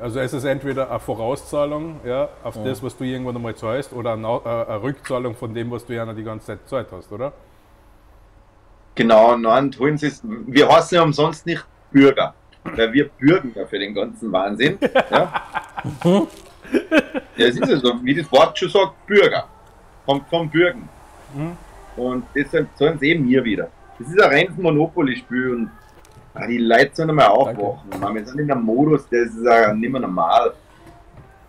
[0.00, 2.64] Also es ist entweder eine Vorauszahlung ja, auf Ja.
[2.64, 5.94] das, was du irgendwann einmal zahlst, oder eine, äh, eine Rückzahlung von dem, was du
[5.94, 7.32] ja noch die ganze Zeit gezahlt hast, oder?
[8.96, 10.20] Genau, nein, tun sie es.
[10.24, 14.78] Wir heißen ja umsonst nicht Bürger, weil wir bürgen ja für den ganzen Wahnsinn.
[15.10, 15.42] Ja,
[17.36, 19.48] ja es ist ja so, wie das Wort schon sagt, Bürger.
[20.06, 20.88] Kommt vom Bürgen.
[21.96, 23.70] Und deshalb zahlen sie eben mir wieder.
[23.98, 25.70] Das ist ein reines Monopoly-Spiel und
[26.34, 27.90] ah, die Leute sollen einmal aufwachen.
[28.00, 30.54] Man, wir sind in einem Modus, der ist ja nicht mehr normal.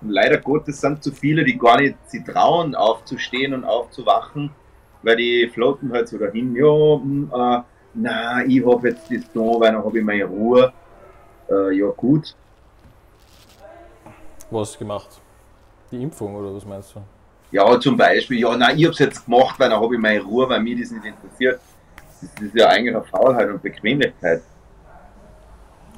[0.02, 4.52] Und leider Gottes sind zu viele, die gar nicht sich trauen, aufzustehen und aufzuwachen,
[5.02, 7.62] weil die floaten halt so dahin, ja, hm, äh,
[7.96, 10.72] na, ich hab jetzt das da, weil dann habe ich meine Ruhe.
[11.50, 12.36] Äh, ja, gut.
[14.50, 15.22] Was gemacht?
[15.92, 17.02] Die Impfung oder was meinst du?
[17.52, 20.50] Ja, zum Beispiel, ja, nein, ich hab's jetzt gemacht, weil dann habe ich meine Ruhe,
[20.50, 21.62] weil mich das nicht interessiert.
[22.22, 24.44] Das ist ja eigentlich eine Faulheit und Bequemlichkeit.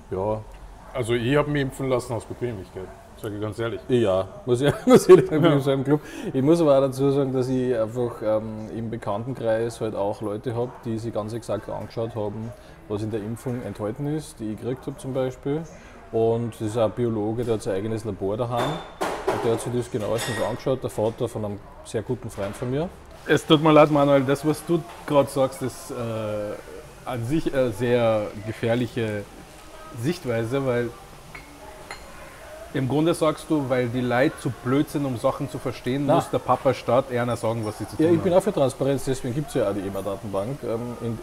[0.09, 0.45] Ja,
[0.93, 3.81] Also ich habe mich impfen lassen aus Bequemlichkeit, sage ich ganz ehrlich.
[3.89, 6.01] Ja, muss ich, muss ich sagen, so einem Club.
[6.33, 10.55] Ich muss aber auch dazu sagen, dass ich einfach ähm, im Bekanntenkreis halt auch Leute
[10.55, 12.53] habe, die sich ganz exakt angeschaut haben,
[12.87, 15.61] was in der Impfung enthalten ist, die ich gekriegt habe zum Beispiel.
[16.11, 18.69] Und das ist ein Biologe, der hat sein eigenes Labor daheim.
[19.27, 22.71] Und der hat sich das genauestens angeschaut, der Vater von einem sehr guten Freund von
[22.71, 22.89] mir.
[23.27, 25.95] Es tut mir leid, Manuel, das, was du gerade sagst, ist äh,
[27.03, 29.23] an sich eine sehr gefährliche
[30.01, 30.89] Sichtweise, weil
[32.73, 36.15] im Grunde sagst du, weil die Leute zu blöd sind, um Sachen zu verstehen, Na.
[36.15, 38.39] muss der Papa Staat eher sagen, was sie zu tun Ja, ich bin haben.
[38.39, 40.59] auch für Transparenz, deswegen gibt es ja auch die EMA-Datenbank.
[40.63, 41.19] Ähm,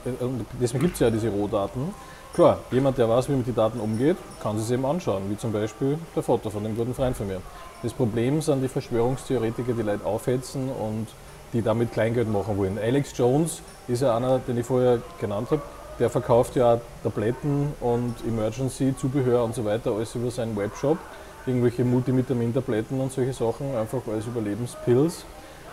[0.61, 1.95] deswegen gibt es ja diese Rohdaten.
[2.35, 5.37] Klar, jemand, der weiß, wie man mit den Daten umgeht, kann sich eben anschauen, wie
[5.37, 7.41] zum Beispiel der Vater von dem guten Freund von mir.
[7.83, 11.07] Das Problem sind die Verschwörungstheoretiker, die Leute aufhetzen und
[11.53, 12.77] die damit Kleingeld machen wollen.
[12.83, 15.63] Alex Jones ist ja einer, den ich vorher genannt habe.
[16.01, 20.99] Der verkauft ja auch Tabletten und Emergency-Zubehör und so weiter, alles über seinen Webshop.
[21.47, 25.25] Irgendwelche Multivitamintabletten und solche Sachen, einfach als Überlebenspills.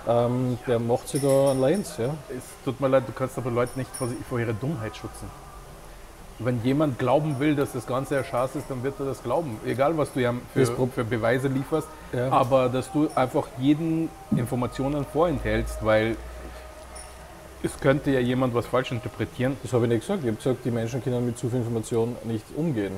[0.08, 2.14] Ähm, der macht sich da einen Lenz, ja.
[2.30, 5.30] Es tut mir leid, du kannst aber Leute nicht vor, vor ihrer Dummheit schützen.
[6.40, 9.60] Wenn jemand glauben will, dass das Ganze ein Schatz ist, dann wird er das glauben.
[9.64, 11.88] Egal, was du ihm für, für Beweise lieferst.
[12.14, 12.30] Ja.
[12.32, 16.18] Aber dass du einfach jeden Informationen vorenthältst, weil
[17.62, 19.56] es könnte ja jemand was falsch interpretieren.
[19.62, 20.22] Das habe ich nicht gesagt.
[20.24, 22.98] Ich habe gesagt, die Menschen können mit zu viel Information nicht umgehen.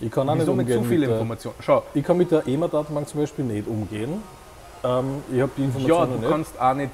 [0.00, 0.82] Ich kann auch Wieso nicht mit umgehen.
[0.82, 1.54] so viel mit der, Information?
[1.60, 4.22] Schau, ich kann mit der EMA-Datenbank zum Beispiel nicht umgehen.
[4.84, 6.30] Ähm, ich habe die ja, Informationen du nicht.
[6.30, 6.90] kannst auch nicht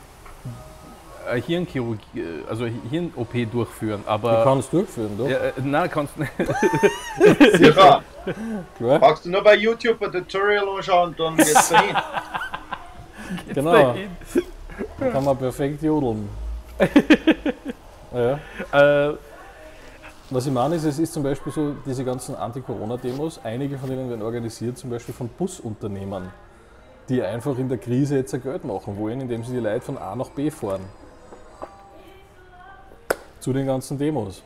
[1.29, 4.45] eine Hirnchirurgie, also Hirn-OP durchführen, aber.
[4.45, 5.29] kann es durchführen, doch.
[5.29, 6.33] ja, äh, nein, kannst nicht.
[7.53, 8.03] Sicher.
[8.77, 8.99] Klar.
[8.99, 11.97] Brauchst du nur bei YouTube ein Tutorial anschauen und dann geht's dahin.
[13.55, 13.95] Genau.
[14.99, 16.29] Da kann man perfekt jodeln.
[18.15, 18.39] ja.
[19.09, 19.15] Äh,
[20.31, 24.11] Was ich meine ist, es ist zum Beispiel so, diese ganzen Anti-Corona-Demos, einige von denen
[24.11, 26.31] werden organisiert zum Beispiel von Busunternehmern,
[27.09, 29.97] die einfach in der Krise jetzt ein Geld machen wollen, indem sie die Leute von
[29.97, 30.83] A nach B fahren.
[33.41, 34.43] Zu den ganzen Demos.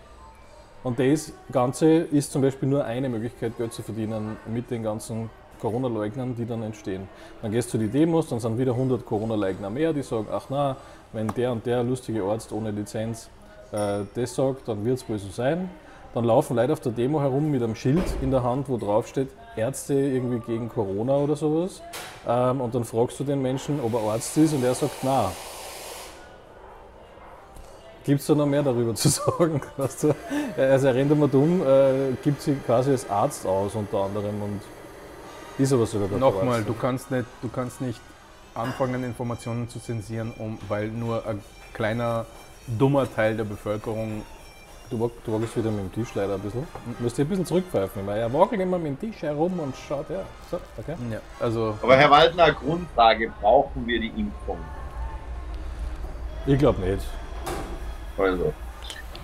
[0.85, 5.31] Und das Ganze ist zum Beispiel nur eine Möglichkeit, Geld zu verdienen mit den ganzen
[5.61, 7.09] Corona-Leugnern, die dann entstehen.
[7.40, 10.47] Dann gehst du zu die Demos, dann sind wieder 100 Corona-Leugner mehr, die sagen, ach
[10.49, 10.77] na,
[11.12, 13.29] wenn der und der lustige Arzt ohne Lizenz
[13.73, 15.71] äh, das sagt, dann wird es wohl so sein.
[16.15, 19.09] Dann laufen Leute auf der Demo herum mit einem Schild in der Hand, wo drauf
[19.09, 21.83] steht, Ärzte irgendwie gegen Corona oder sowas.
[22.29, 25.33] Ähm, und dann fragst du den Menschen, ob er Arzt ist und er sagt, na.
[28.05, 29.61] Gibt es da noch mehr darüber zu sagen?
[29.77, 30.15] Weißt du?
[30.59, 34.61] Also er rennt einmal dumm, äh, gibt sich quasi als Arzt aus unter anderem und
[35.59, 36.69] ist aber sogar Nochmal, Arzt.
[36.69, 38.01] du kannst nicht, du kannst nicht
[38.55, 42.27] anfangen, Informationen zu zensieren, um, weil nur ein kleiner,
[42.66, 44.22] dummer Teil der Bevölkerung.
[44.90, 46.66] Du, du wagst wieder mit dem Tisch leider ein bisschen.
[46.98, 49.75] Du musst dich ein bisschen zurückpfeifen, weil er wackelt immer mit dem Tisch herum und
[49.88, 50.20] schaut, ja.
[50.51, 50.94] So, okay.
[51.11, 54.59] Ja, also, Aber Herr Waldner, eine Grundfrage, brauchen wir die Impfung?
[56.46, 57.07] Ich glaube nicht.
[58.18, 58.53] Also.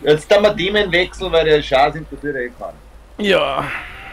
[0.02, 2.78] Jetzt haben wir Themenwechsel, weil der Schatz interessiert eh keinen.
[3.18, 3.64] ja,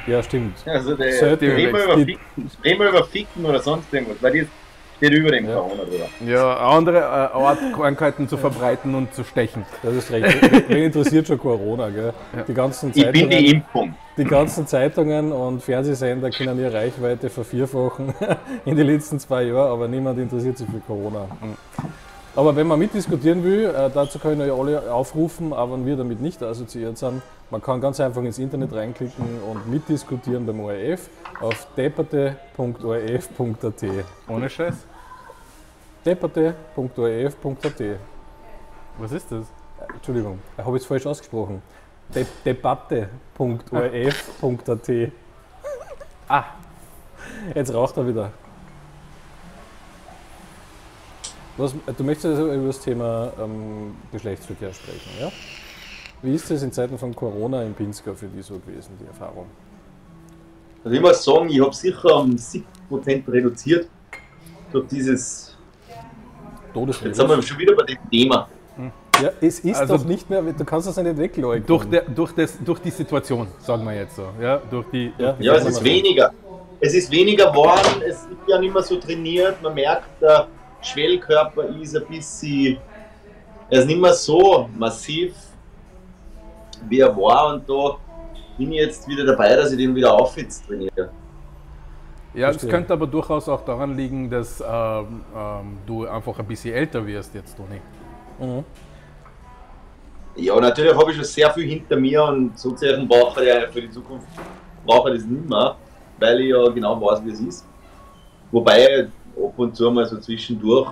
[0.07, 0.57] Ja, stimmt.
[0.67, 4.17] Also der Sollte reden wir die- über Ficken, reden wir über Ficken oder sonst irgendwas,
[4.21, 4.47] weil das
[4.97, 5.55] steht über dem Ja.
[5.55, 6.31] Corona drüber.
[6.31, 9.65] ja, andere äh, Art, Krankheiten zu verbreiten und zu stechen.
[9.83, 10.69] Das ist recht.
[10.69, 12.13] Wen interessiert schon Corona, gell?
[12.47, 13.95] Die ganzen Ich bin die Zeitungen, Impfung.
[14.17, 18.13] die ganzen Zeitungen und Fernsehsender können ihre Reichweite vervierfachen
[18.65, 21.27] in den letzten zwei Jahren, aber niemand interessiert sich für Corona.
[22.37, 25.95] Aber wenn man mitdiskutieren will, äh, dazu können wir ja alle aufrufen, aber wenn wir
[25.95, 31.09] damit nicht assoziiert sind, man kann ganz einfach ins Internet reinklicken und mitdiskutieren beim ORF
[31.41, 33.83] auf depperte.orf.at.
[34.27, 34.75] Ohne Scheiß.
[36.05, 37.81] depperte.orf.at.
[38.97, 39.45] Was ist das?
[39.93, 41.61] Entschuldigung, habe ich es falsch ausgesprochen.
[42.13, 44.89] De Debatte.orf.at.
[46.27, 46.43] Ah,
[47.53, 48.31] Jetzt raucht er wieder.
[51.57, 55.31] Was, du möchtest also über das Thema ähm, Geschlechtsverkehr sprechen, ja?
[56.21, 59.47] Wie ist das in Zeiten von Corona in Pinzgau für dich so gewesen, die Erfahrung?
[60.85, 63.89] Also ich muss sagen, ich habe sicher um 70% reduziert
[64.71, 65.57] durch dieses.
[66.73, 67.45] Jetzt sind wir Todesvirus?
[67.47, 68.47] schon wieder bei dem Thema.
[69.21, 71.65] Ja, es ist Also- doch nicht mehr, du kannst das ja nicht wegleugnen.
[71.65, 74.27] durch, der, durch, das, durch die Situation, sagen wir jetzt so.
[74.41, 75.27] Ja, durch die, Ja.
[75.31, 76.31] durch die Ja, es ist weniger.
[76.81, 79.59] Es ist weniger geworden, es ist ja nicht mehr so trainiert.
[79.63, 80.47] Man merkt, der
[80.81, 82.77] Schwellkörper ist ein bisschen.
[83.69, 85.33] Er ist nicht mehr so massiv,
[86.89, 87.53] wie er war.
[87.55, 87.97] Und da
[88.57, 91.09] bin ich jetzt wieder dabei, dass ich den wieder aufhitz trainiere.
[92.33, 92.69] Ja, es Verstehe.
[92.69, 97.33] könnte aber durchaus auch daran liegen, dass ähm, ähm, du einfach ein bisschen älter wirst
[97.33, 97.79] jetzt, Toni.
[98.39, 98.63] Mhm.
[100.35, 103.67] Ja, natürlich habe ich schon sehr viel hinter mir und so gesehen brauche ich ja
[103.71, 104.27] für die Zukunft
[104.85, 105.77] brauche ich das nicht mehr,
[106.19, 107.65] weil ich ja genau weiß, wie es ist.
[108.51, 110.91] Wobei ab und zu mal so zwischendurch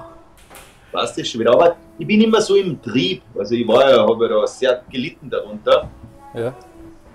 [0.94, 1.54] passt das schon wieder.
[1.54, 3.22] Aber ich bin immer so im Trieb.
[3.38, 5.90] Also ich war ja, habe ja da sehr gelitten darunter.
[6.34, 6.54] Ja.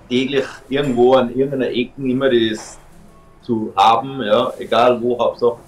[0.09, 2.79] Täglich irgendwo an irgendeiner Ecke immer das
[3.43, 5.59] zu haben, ja, egal wo, Hauptsache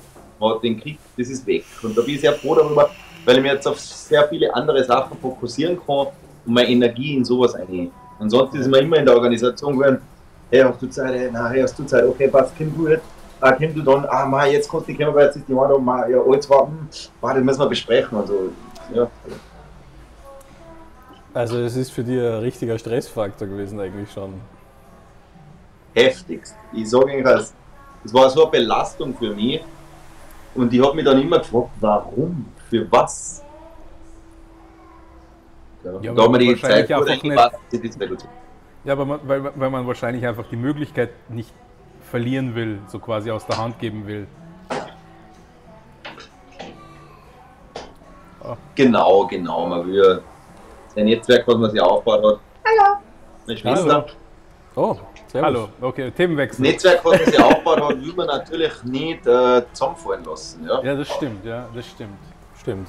[0.41, 1.65] man hat den Krieg, das ist weg.
[1.83, 2.91] Und da bin ich sehr froh darüber,
[3.25, 6.07] weil ich mir jetzt auf sehr viele andere Sachen fokussieren kann
[6.47, 7.93] und meine Energie in sowas einnehmen.
[8.19, 9.99] Ansonsten ist man immer in der Organisation gewesen,
[10.51, 13.05] hey, hast du Zeit, hey, hey, hast du Zeit, okay, passt, komm du jetzt,
[13.41, 15.79] ah, komm du dann, ah, ma, jetzt kannst kommen, weil jetzt ist die Mann da,
[15.79, 16.89] ma, ja, alles war, hm,
[17.21, 18.51] warte, das müssen wir besprechen und so,
[18.95, 19.09] ja.
[21.33, 24.35] Also es ist für dich ein richtiger Stressfaktor gewesen eigentlich schon.
[25.95, 26.55] heftigst.
[26.73, 27.55] Ich sage Ihnen das,
[28.05, 29.63] es war so eine Belastung für mich
[30.55, 33.45] und ich habe mich dann immer gefragt, warum, für was?
[35.85, 38.33] Ja, Ja, da haben wir die wahrscheinlich Zeit gut einfach eingepasst, das ist reduziert.
[38.85, 41.53] Ja, aber man, weil, weil man wahrscheinlich einfach die Möglichkeit nicht
[42.11, 44.27] verlieren will, so quasi aus der Hand geben will.
[48.75, 50.23] Genau, genau, man will
[50.95, 52.41] sein Netzwerk, was man sich aufgebaut hat.
[52.65, 52.97] Hallo!
[53.47, 53.93] Meine Schwester.
[53.93, 54.05] Hallo.
[54.77, 55.47] Oh, servus.
[55.47, 56.63] Hallo, okay, Das Themenwechsel.
[56.63, 60.67] Netzwerk, was man sich aufgebaut hat, will man natürlich nicht äh, zusammenfallen lassen.
[60.67, 60.83] Ja?
[60.83, 62.19] Ja, das stimmt, ja, das stimmt.
[62.61, 62.89] Stimmt.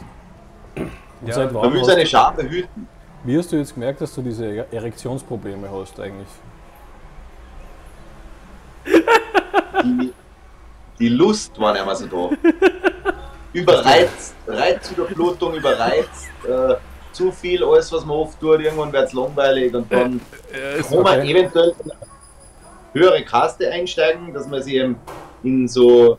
[0.76, 0.92] Und
[1.28, 2.88] Ja, seit Man will seine Scham behüten.
[3.24, 6.28] wie hast du jetzt gemerkt, dass du diese Erektionsprobleme hast eigentlich?
[9.84, 10.14] die,
[11.00, 12.36] die Lust war nicht mehr so da.
[13.54, 16.76] Überreizt, Reizüberflutung, überreizt, äh,
[17.22, 20.20] zu viel, alles was man oft tut, irgendwann wird es langweilig und dann
[20.52, 21.32] Äh, kann man okay.
[21.32, 22.00] eventuell in eine
[22.94, 24.96] höhere Kaste einsteigen, dass man sich eben
[25.44, 26.18] in so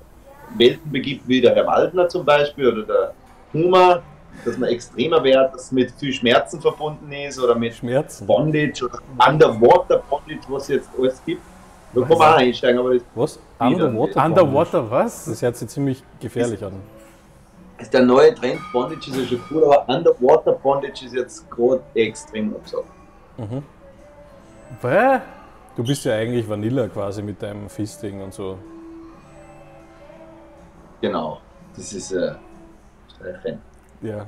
[0.57, 3.13] Welten begibt wie der Herr Waldner zum Beispiel oder der
[3.53, 4.03] Hummer,
[4.45, 8.27] dass man extremer wird, dass mit viel Schmerzen verbunden ist oder mit Schmerzen.
[8.27, 11.43] Bondage oder Underwater Bondage, was es jetzt alles gibt.
[11.95, 13.39] Da kann man auch einsteigen, aber das Was?
[13.59, 14.25] Underwater?
[14.25, 15.27] Underwater, was?
[15.27, 16.73] Das hört sich ziemlich gefährlich an.
[17.83, 18.61] Ist der neue Trend.
[18.73, 22.87] Bondage ist ja schon cool, aber Underwater Bondage ist jetzt gerade extrem abgesagt.
[23.37, 23.63] Mhm.
[24.83, 25.21] Hä?
[25.77, 28.59] Du bist ja eigentlich Vanilla quasi mit deinem Fisting und so.
[31.01, 31.41] Genau.
[31.77, 32.33] Das ist äh,
[33.15, 33.61] Streichen.
[34.03, 34.27] Ja.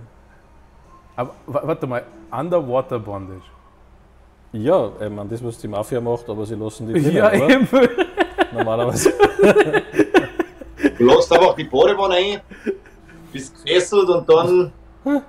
[1.17, 3.43] Aber wa- warte mal, Underwater Bondage.
[4.53, 7.51] Ja, ich meine, das, was die Mafia macht, aber sie lassen die drinnen, Ja, oder?
[7.51, 7.69] eben.
[8.53, 9.13] Normalerweise.
[10.97, 12.41] Du lässt einfach die Badewanne ein,
[13.35, 14.73] bist gefesselt und dann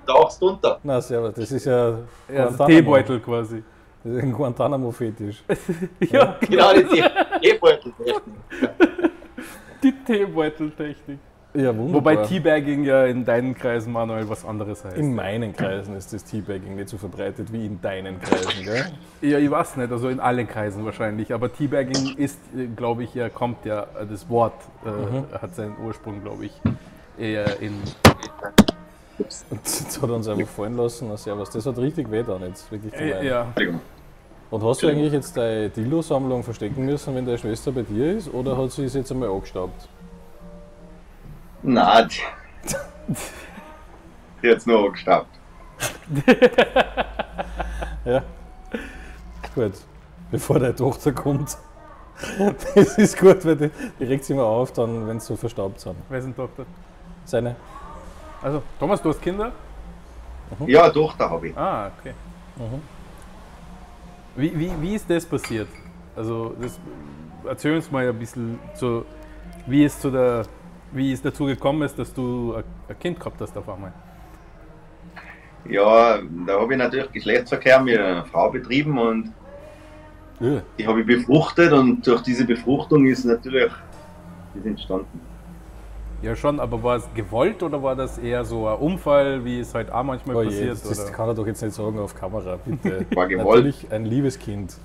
[0.06, 0.80] tauchst du unter.
[0.84, 1.89] Na, servus, das ist ja
[2.30, 2.68] Ja, Guantanamo.
[2.68, 3.63] Teebeutel quasi.
[4.04, 5.44] Das ist ein Guantanamo-Fetisch.
[6.12, 7.04] Ja, Genau, die
[7.41, 8.22] Teebeutel-Technik.
[9.84, 11.20] die Teebeuteltechnik.
[11.56, 11.94] Ja, wunderbar.
[11.94, 14.98] Wobei Teabagging ja in deinen Kreisen, Manuel, was anderes heißt.
[14.98, 18.86] In meinen Kreisen ist das Teabagging nicht so verbreitet wie in deinen Kreisen, gell?
[19.22, 21.34] Ja, ich weiß nicht, also in allen Kreisen wahrscheinlich.
[21.34, 22.39] Aber Teabagging ist,
[22.76, 24.54] glaube ich, ja, kommt ja, äh, das Wort
[24.86, 26.52] äh, hat seinen Ursprung, glaube ich,
[27.17, 27.82] eher in.
[29.49, 31.08] Und jetzt hat er uns einfach fallen lassen.
[31.10, 31.49] Na, servus.
[31.49, 32.93] Das hat richtig weh dann jetzt, wirklich.
[32.93, 33.54] Äh, ja.
[34.51, 38.34] Und hast du eigentlich jetzt deine Dildo-Sammlung verstecken müssen, wenn deine Schwester bei dir ist?
[38.34, 39.88] Oder hat sie es jetzt einmal angestaubt?
[41.63, 42.10] Nein,
[43.08, 43.15] die,
[44.43, 45.28] die hat's nur angestaubt.
[48.06, 48.23] Ja.
[49.56, 49.73] Gut.
[50.32, 51.58] Bevor deine Tochter kommt.
[52.75, 55.82] Das ist gut, weil die, die regt sich immer auf, dann, wenn sie so verstaubt
[55.82, 55.95] sind.
[56.08, 56.65] Wer ist denn Tochter?
[57.26, 57.56] Seine?
[58.42, 59.52] Also, Thomas, du hast Kinder?
[60.60, 60.68] Mhm.
[60.68, 61.58] Ja, Tochter habe ich.
[61.58, 62.14] Ah, okay.
[62.56, 62.82] Mhm.
[64.36, 65.68] Wie, wie, wie ist das passiert?
[66.16, 66.80] Also, das,
[67.48, 69.06] erzähl uns mal ein bisschen, so,
[69.66, 70.46] wie, es zu der,
[70.92, 73.92] wie es dazu gekommen ist, dass du ein Kind gehabt hast auf einmal.
[75.68, 79.34] Ja, da habe ich natürlich Geschlechtsverkehr mit einer Frau betrieben und
[80.40, 80.62] ja.
[80.78, 83.72] die habe ich befruchtet und durch diese Befruchtung ist natürlich
[84.54, 85.35] das entstanden.
[86.26, 89.76] Ja schon, aber war es gewollt oder war das eher so ein Unfall, wie es
[89.76, 90.72] halt auch manchmal oh je, passiert?
[90.72, 93.06] Das, das kann er doch jetzt nicht sagen auf Kamera, bitte.
[93.16, 93.66] War gewollt.
[93.66, 94.76] Natürlich ein liebes Kind.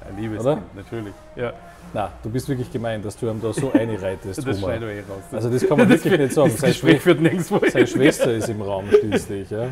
[0.00, 0.54] Ein liebes oder?
[0.54, 1.14] Kind, natürlich.
[1.36, 1.52] Ja.
[1.94, 4.44] Na, du bist wirklich gemein, dass du ihm da so einreitest.
[4.46, 5.22] das schneidet eh raus.
[5.30, 6.50] Also das kann man wirklich das, nicht sagen.
[6.50, 9.48] Das Gespräch führt nirgendwo Seine Schwester ist im Raum schließlich.
[9.48, 9.68] Ja.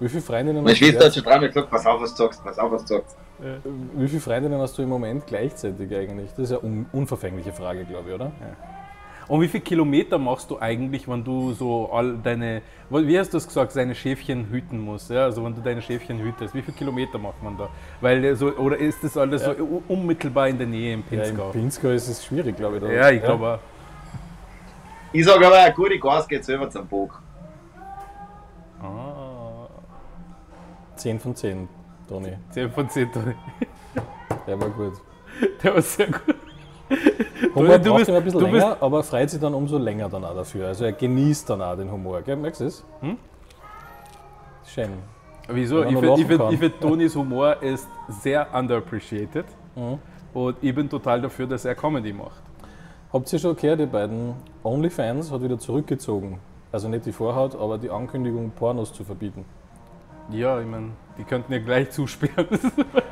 [0.00, 2.58] Wie viele Freundinnen Meine Schwester hat schon dreimal gesagt, pass auf, was du sagst, pass
[2.58, 3.14] auf, was du sagst.
[3.94, 6.30] Wie viele Freundinnen hast du im Moment gleichzeitig eigentlich?
[6.30, 8.32] Das ist ja eine unverfängliche Frage, glaube ich, oder?
[8.40, 8.73] Ja.
[9.28, 13.38] Und wie viele Kilometer machst du eigentlich, wenn du so all deine, wie hast du
[13.38, 15.10] das gesagt, deine Schäfchen hüten musst?
[15.10, 15.24] Ja?
[15.24, 17.68] Also wenn du deine Schäfchen hütest, wie viele Kilometer macht man da?
[18.00, 19.54] Weil so, oder ist das alles ja.
[19.54, 21.42] so unmittelbar in der Nähe im Pinzgau?
[21.42, 22.82] Ja, Im Pinzgau ist es schwierig, glaube ich.
[22.82, 22.92] Da.
[22.92, 23.26] Ja, ich ja.
[23.26, 23.58] glaube auch.
[25.12, 27.22] Ich sage aber, eine gute Gas geht selber zum Bock.
[28.82, 29.68] Ah.
[30.96, 31.68] 10 von 10,
[32.08, 32.32] Toni.
[32.50, 33.34] 10 von 10, Toni.
[34.46, 34.94] Der war gut.
[35.62, 36.36] Der war sehr gut.
[37.54, 40.24] Humor du, braucht bist, immer ein bisschen länger, aber freut sich dann umso länger dann
[40.24, 40.68] auch dafür.
[40.68, 42.22] Also er genießt dann auch den Humor.
[42.22, 42.36] Gell?
[42.36, 42.84] Merkst du es?
[43.00, 43.16] Hm?
[44.66, 44.90] Schön.
[45.48, 45.84] Wieso?
[45.84, 49.44] Ich finde, Tonis Humor ist sehr underappreciated.
[49.76, 49.98] Mhm.
[50.32, 52.42] Und ich bin total dafür, dass er Comedy macht.
[53.12, 56.40] Habt ihr schon gehört, die beiden OnlyFans hat wieder zurückgezogen.
[56.72, 59.44] Also nicht die Vorhaut, aber die Ankündigung, Pornos zu verbieten.
[60.30, 62.48] Ja, ich meine, die könnten ja gleich zusperren.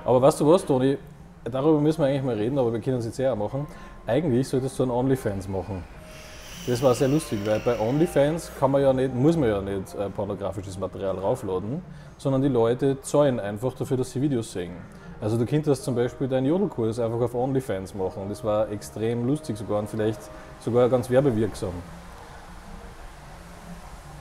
[0.04, 0.98] aber weißt du was, Toni?
[1.44, 3.66] Darüber müssen wir eigentlich mal reden, aber wir können es jetzt eher machen.
[4.06, 5.84] Eigentlich solltest du ein OnlyFans machen.
[6.66, 9.94] Das war sehr lustig, weil bei OnlyFans kann man ja nicht, muss man ja nicht
[9.94, 11.82] äh, pornografisches Material raufladen,
[12.18, 14.72] sondern die Leute zahlen einfach dafür, dass sie Videos sehen.
[15.20, 18.28] Also du könntest zum Beispiel deinen Jodelkurs einfach auf OnlyFans machen.
[18.28, 20.20] Das war extrem lustig sogar und vielleicht
[20.60, 21.72] sogar ganz werbewirksam.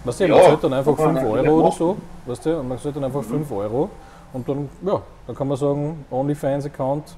[0.03, 2.79] Weißt du, ja, man zahlt dann einfach 5 Euro oder so, weißt du, und man
[2.79, 3.89] zahlt dann einfach 5 Euro
[4.33, 7.15] und dann, ja, dann kann man sagen, OnlyFans-Account,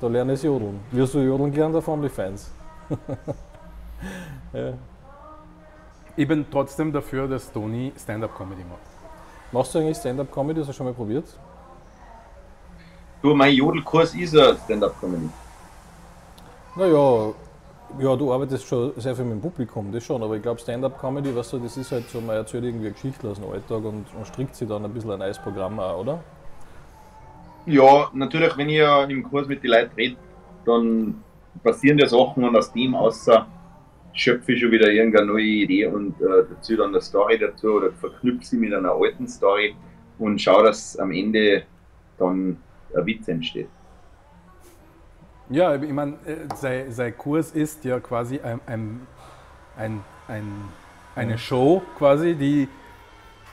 [0.00, 0.80] da lerne ich jodeln.
[0.90, 2.50] Wirst du jodeln gelernt auf OnlyFans?
[4.52, 4.74] ja.
[6.16, 8.80] Ich bin trotzdem dafür, dass Toni Stand-Up-Comedy macht.
[9.52, 10.60] Machst du eigentlich Stand-Up-Comedy?
[10.60, 11.26] Hast du schon mal probiert?
[13.22, 15.28] Du, mein Jodelkurs ist ja Stand-Up-Comedy.
[16.76, 17.32] Naja,
[17.98, 21.34] ja, du arbeitest schon sehr viel mit dem Publikum, das schon, aber ich glaube Stand-Up-Comedy,
[21.34, 24.06] weißt du, das ist halt so, man erzählt irgendwie eine Geschichte aus dem Alltag und,
[24.14, 26.22] und strickt sich dann ein bisschen ein neues Programm auch, oder?
[27.66, 30.16] Ja, natürlich, wenn ich im Kurs mit den Leuten rede,
[30.64, 31.22] dann
[31.62, 33.46] passieren ja Sachen und aus dem außer
[34.12, 37.92] schöpfe ich schon wieder irgendeine neue Idee und äh, dazu dann eine Story dazu oder
[37.92, 39.74] verknüpfe sie mit einer alten Story
[40.18, 41.64] und schaue, dass am Ende
[42.18, 42.56] dann
[42.96, 43.68] ein Witz entsteht.
[45.50, 49.06] Ja, ich meine, äh, sein, sein Kurs ist ja quasi ein, ein,
[49.76, 50.68] ein, ein
[51.14, 52.68] eine Show quasi, die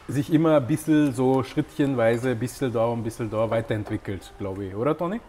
[0.07, 4.65] sich immer ein bisschen so schrittchenweise, ein bisschen da und ein bisschen da weiterentwickelt, glaube
[4.65, 5.19] ich, oder Toni?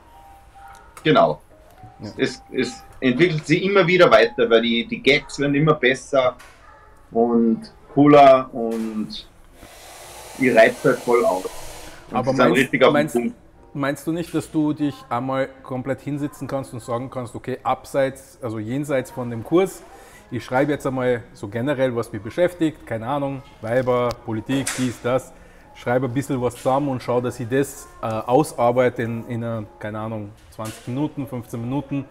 [1.02, 1.40] Genau.
[2.00, 2.10] Ja.
[2.18, 6.36] Es, es entwickelt sich immer wieder weiter, weil die, die Gags werden immer besser
[7.10, 9.26] und cooler und
[10.38, 11.44] die reizt halt voll aus.
[12.10, 13.16] Und Aber meinst, meinst,
[13.76, 18.38] meinst du nicht, dass du dich einmal komplett hinsitzen kannst und sagen kannst, okay, abseits,
[18.42, 19.82] also jenseits von dem Kurs,
[20.30, 25.32] ich schreibe jetzt einmal so generell, was mich beschäftigt, keine Ahnung, Weiber, Politik, dies, das,
[25.74, 29.64] schreibe ein bisschen was zusammen und schaue, dass ich das äh, ausarbeite in, in einer,
[29.78, 32.04] keine Ahnung, 20 Minuten, 15 Minuten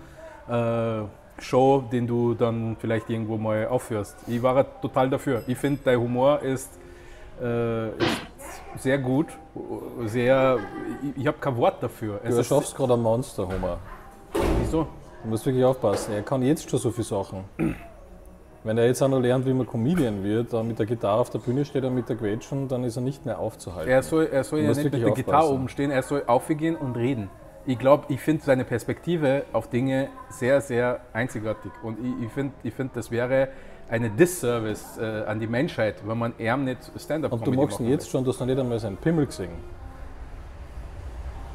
[0.47, 1.01] äh,
[1.39, 4.15] Show, den du dann vielleicht irgendwo mal aufhörst.
[4.27, 5.43] Ich war total dafür.
[5.47, 6.79] Ich finde, dein Humor ist,
[7.41, 9.27] äh, ist sehr gut,
[10.05, 10.59] sehr.
[11.03, 12.19] Ich, ich habe kein Wort dafür.
[12.23, 13.77] Es du schaffst gerade ein Monster, Humor.
[14.59, 14.87] Wieso?
[15.23, 16.13] Du musst wirklich aufpassen.
[16.13, 17.45] Er kann jetzt schon so viele Sachen.
[18.63, 21.29] Wenn er jetzt auch noch lernt, wie man Comedian wird, dann mit der Gitarre auf
[21.29, 23.91] der Bühne steht und mit der Quetschen, dann ist er nicht mehr aufzuhalten.
[23.91, 25.25] Er soll, er soll ja nicht mit der aufpassen.
[25.25, 27.29] Gitarre oben stehen, er soll aufgehen und reden.
[27.67, 31.71] Ich glaube, ich finde seine Perspektive auf Dinge sehr, sehr einzigartig.
[31.83, 33.49] Und ich, ich finde, ich find, das wäre
[33.89, 37.89] eine Disservice äh, an die Menschheit, wenn man eher nicht Stand-up Und du magst ihn
[37.89, 39.51] jetzt schon, du hast noch nicht einmal seinen Pimmel gesehen.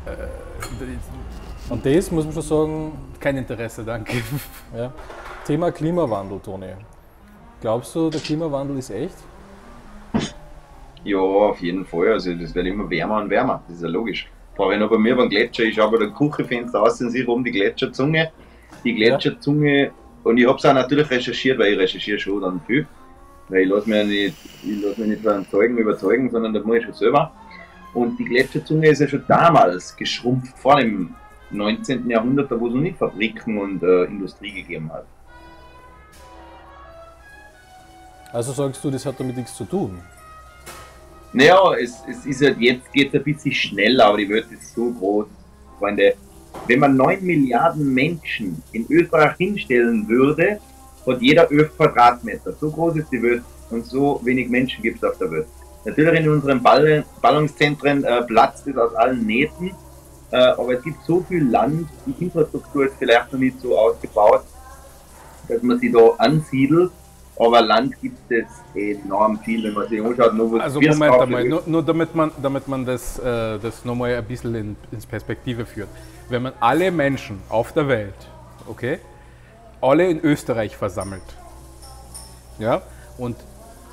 [0.07, 2.93] Äh, und das muss man schon sagen.
[3.18, 4.14] Kein Interesse, danke.
[4.76, 4.93] Ja.
[5.47, 6.68] Thema Klimawandel, Toni.
[7.61, 9.16] Glaubst du, der Klimawandel ist echt?
[11.05, 12.12] Ja, auf jeden Fall.
[12.12, 13.62] Also das wird immer wärmer und wärmer.
[13.66, 14.31] Das ist ja logisch.
[14.55, 17.43] Ich noch bei mir beim Gletscher, ich schaue bei der Küchenfenster aus und sehe oben
[17.43, 18.31] die Gletscherzunge.
[18.85, 19.91] Die Gletscherzunge,
[20.23, 22.87] und ich habe es auch natürlich recherchiert, weil ich recherchiere schon dann viel.
[23.49, 26.77] Weil ich lasse mich, nicht, ich lass mich nicht von Zeugen überzeugen, sondern das muss
[26.77, 27.33] ich schon selber.
[27.95, 31.14] Und die Gletscherzunge ist ja schon damals geschrumpft, vor dem
[31.51, 32.09] 19.
[32.09, 35.07] Jahrhundert, da wo es noch nicht Fabriken und äh, Industrie gegeben hat.
[38.33, 39.99] Also sagst du, das hat damit nichts zu tun?
[41.33, 44.93] Naja, es, es ist halt jetzt geht ein bisschen schneller, aber die Welt ist so
[44.93, 45.27] groß,
[45.79, 46.14] Freunde.
[46.66, 50.61] Wenn man 9 Milliarden Menschen in Österreich hinstellen würde,
[51.07, 52.53] hat jeder 11 Quadratmeter.
[52.61, 55.46] So groß ist die Welt und so wenig Menschen gibt es auf der Welt.
[55.84, 59.72] Natürlich in unseren Ball Ballungszentren äh, platzt es aus allen Nähten,
[60.30, 64.42] äh, aber es gibt so viel Land, die Infrastruktur ist vielleicht noch nicht so ausgebaut,
[65.48, 66.92] dass man sie da ansiedelt.
[67.41, 70.34] Aber Land gibt es enorm viel, wenn man sich anschaut.
[70.34, 74.24] Nur, also Moment einmal, nur, nur, damit man, damit man das, äh, das nochmal ein
[74.26, 75.88] bisschen in, ins Perspektive führt.
[76.28, 78.28] Wenn man alle Menschen auf der Welt,
[78.66, 78.99] okay,
[79.80, 81.22] alle in Österreich versammelt,
[82.59, 82.82] ja,
[83.16, 83.36] und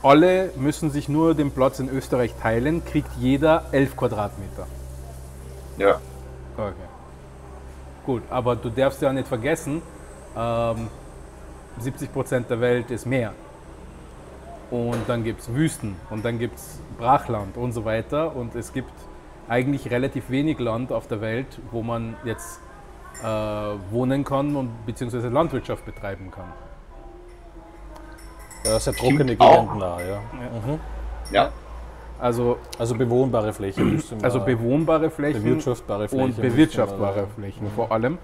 [0.04, 4.68] alle müssen sich nur den Platz in Österreich teilen, kriegt jeder 11 Quadratmeter.
[5.78, 6.02] Ja.
[6.58, 6.74] Okay.
[8.06, 9.82] Gut, aber du darfst ja nicht vergessen,
[10.36, 10.90] ähm,
[11.80, 13.34] 70 Prozent der Welt ist Meer.
[14.70, 18.36] Und dann gibt es Wüsten und dann gibt es Brachland und so weiter.
[18.36, 18.92] Und es gibt
[19.48, 22.60] eigentlich relativ wenig Land auf der Welt, wo man jetzt
[23.24, 23.26] äh,
[23.92, 26.52] wohnen kann und beziehungsweise Landwirtschaft betreiben kann.
[28.66, 30.06] Ja, sehr trockene Gegenden da, ja.
[30.08, 30.20] Ja.
[30.20, 30.80] Mhm.
[31.32, 31.52] ja.
[32.20, 34.04] Also, also bewohnbare Flächen.
[34.22, 38.18] Also bewohnbare Flächen bewirtschaftbare Flächen und bewirtschaftbare Flächen vor allem.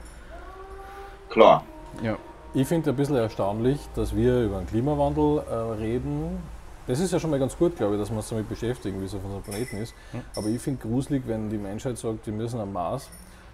[1.29, 1.63] Klar.
[2.01, 2.17] Ja.
[2.55, 6.37] Ich finde ein bisschen erstaunlich, dass wir über den Klimawandel äh, reden.
[6.85, 9.05] Das ist ja schon mal ganz gut, glaube ich, dass wir uns damit beschäftigen, wie
[9.05, 9.95] es auf unserem Planeten ist.
[10.35, 13.09] Aber ich finde gruselig, wenn die Menschheit sagt, wir müssen am Mars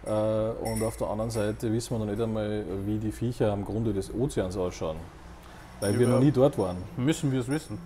[0.05, 3.63] äh, und auf der anderen Seite wissen wir noch nicht einmal, wie die Viecher am
[3.63, 4.97] Grunde des Ozeans ausschauen.
[5.79, 6.77] Weil über wir noch nie dort waren.
[6.97, 7.77] Müssen wir es wissen.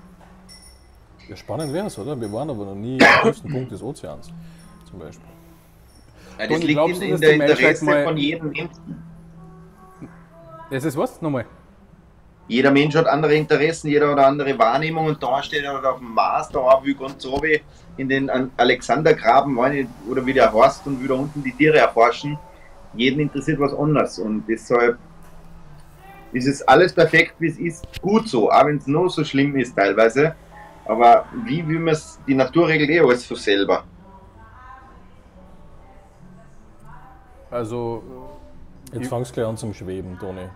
[1.29, 2.19] Ja, spannend wäre es, oder?
[2.19, 4.31] Wir waren aber noch nie am höchsten Punkt des Ozeans,
[4.89, 5.29] zum Beispiel.
[6.39, 9.12] Ja, das liegt in, in der Interesse von jedem Menschen.
[10.73, 11.21] Das ist was?
[11.21, 11.45] Nochmal.
[12.47, 15.99] Jeder Mensch hat andere Interessen, jeder hat eine andere Wahrnehmung und da steht er auf
[15.99, 17.61] dem Mars, da wie ganz so wie
[17.97, 22.39] in den Alexandergraben oder wie der Horst und wieder unten die Tiere erforschen.
[22.95, 24.97] Jeden interessiert was anderes und deshalb
[26.31, 29.55] ist es alles perfekt, wie es ist, gut so, auch wenn es noch so schlimm
[29.55, 30.33] ist teilweise.
[30.85, 33.83] Aber wie will man es, die Natur regelt eh alles für selber.
[37.51, 38.01] Also.
[38.91, 40.49] Jetzt fangst du gleich an zum Schweben, Toni.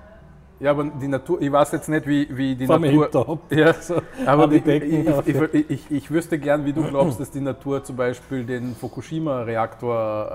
[0.59, 3.39] Ja, aber die Natur, ich weiß jetzt nicht, wie, wie die Vom Natur.
[3.51, 7.41] Ja, so, aber ich, ich, ich, ich, ich, wüsste gern, wie du glaubst, dass die
[7.41, 10.31] Natur zum Beispiel den Fukushima-Reaktor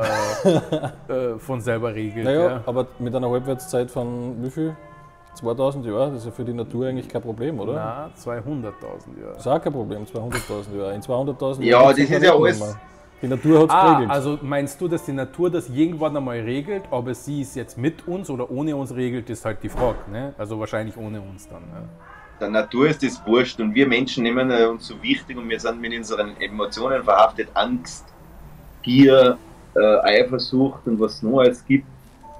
[1.09, 2.25] äh, äh, von selber regelt.
[2.25, 2.63] Naja, ja.
[2.67, 4.77] aber mit einer Halbwertszeit von wie viel?
[5.35, 7.73] 2000 Jahre, das ist ja für die Natur eigentlich kein Problem, oder?
[7.73, 8.11] Nein,
[8.45, 8.63] 200.000
[9.21, 9.33] Jahre.
[9.33, 10.95] Das ist auch kein Problem, 200.000 Jahre.
[10.95, 11.63] In 200.000 Jahren.
[11.63, 12.77] Ja, das ist ja alles.
[13.23, 14.11] Die Natur hat es ah, geregelt.
[14.11, 18.07] Also meinst du, dass die Natur das irgendwann einmal regelt, aber sie es jetzt mit
[18.09, 19.99] uns oder ohne uns regelt, ist halt die Frage.
[20.11, 20.35] Ne?
[20.37, 21.63] Also wahrscheinlich ohne uns dann.
[21.63, 21.89] Ne?
[22.41, 25.81] Der Natur ist das wurscht und wir Menschen nehmen uns so wichtig und wir sind
[25.81, 27.49] mit unseren Emotionen verhaftet.
[27.55, 28.05] Angst,
[28.83, 29.39] Gier,
[29.77, 31.87] äh, Eifersucht und was es noch alles gibt.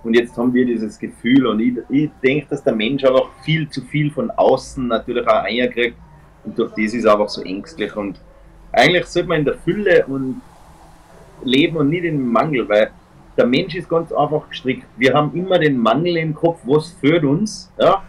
[0.03, 3.71] Und jetzt haben wir dieses Gefühl und ich, ich denke, dass der Mensch einfach viel
[3.71, 5.97] zu viel von außen natürlich auch einkriegt
[6.43, 8.21] und durch das ist er einfach so ängstlich und
[8.73, 10.41] eigentlich sollte man in der Fülle und
[11.45, 12.91] leben und nicht im Mangel, weil
[13.37, 14.87] der Mensch ist ganz einfach gestrickt.
[14.97, 18.03] Wir haben immer den Mangel im Kopf, was führt uns, ja,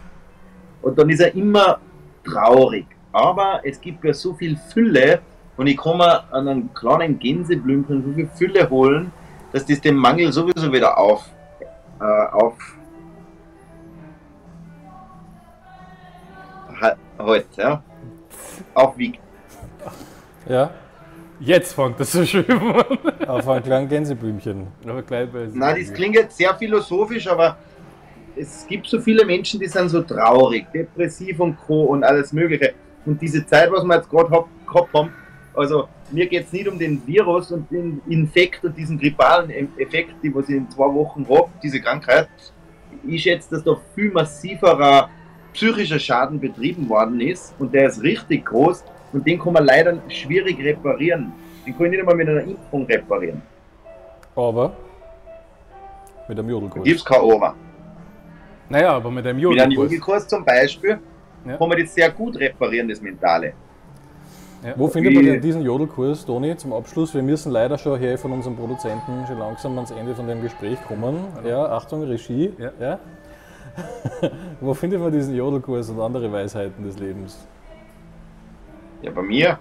[0.82, 1.78] und dann ist er immer
[2.24, 2.86] traurig.
[3.12, 5.20] Aber es gibt ja so viel Fülle
[5.56, 9.12] und ich kann mir an einem kleinen Gänseblümchen so viel Fülle holen,
[9.52, 11.30] dass das den Mangel sowieso wieder auf
[12.00, 12.54] äh, auf
[17.18, 17.82] halt, ja,
[18.74, 19.20] aufwiegt.
[20.46, 20.70] Ja.
[21.44, 22.84] Jetzt fängt das so schön an.
[23.28, 24.68] Auf ein kleines Gänseblümchen.
[24.86, 27.58] Aber gleich Nein, das klingt jetzt sehr philosophisch, aber
[28.34, 31.84] es gibt so viele Menschen, die sind so traurig, depressiv und Co.
[31.84, 32.72] und alles Mögliche.
[33.04, 35.12] Und diese Zeit, was wir jetzt gerade gehabt haben,
[35.54, 40.14] also mir geht es nicht um den Virus und den Infekt und diesen grippalen Effekt,
[40.22, 42.28] die was ich in zwei Wochen habe, diese Krankheit.
[43.06, 45.10] Ich schätze, dass da viel massiverer
[45.52, 48.82] psychischer Schaden betrieben worden ist und der ist richtig groß
[49.14, 51.32] und den kann man leider schwierig reparieren.
[51.66, 53.40] Den kann ich nicht einmal mit einer Impfung reparieren.
[54.36, 54.72] Aber
[56.28, 56.84] mit einem Jodelkurs.
[56.84, 57.54] Gibt es kein Aber.
[58.68, 59.68] Naja, aber mit einem Jodelkurs.
[59.68, 60.98] Mit einem Jodelkurs zum Beispiel
[61.46, 61.56] ja.
[61.56, 63.52] kann man das sehr gut reparieren, das Mentale.
[64.64, 64.72] Ja.
[64.76, 67.14] Wo findet man denn diesen Jodelkurs, Toni, zum Abschluss?
[67.14, 70.78] Wir müssen leider schon hier von unserem Produzenten schon langsam ans Ende von dem Gespräch
[70.88, 71.18] kommen.
[71.46, 72.52] Ja, Achtung, Regie.
[72.58, 72.72] Ja.
[72.80, 72.98] ja.
[74.60, 77.46] Wo findet man diesen Jodelkurs und andere Weisheiten des Lebens?
[79.04, 79.58] Ja, bei mir.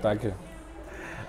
[0.00, 0.28] Danke.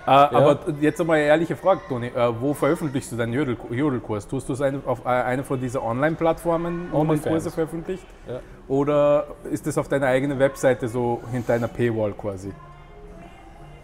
[0.06, 2.06] Äh, Aber jetzt einmal eine ehrliche Frage, Toni.
[2.06, 4.26] Äh, wo veröffentlichst du deinen Jodel Jodelkurs?
[4.26, 7.20] Tust du es eine, auf äh, eine von diesen Online-Plattformen, wo man.
[7.20, 8.06] Kurse veröffentlicht?
[8.26, 8.40] Ja.
[8.68, 12.52] Oder ist das auf deiner eigenen Webseite so hinter einer Paywall quasi?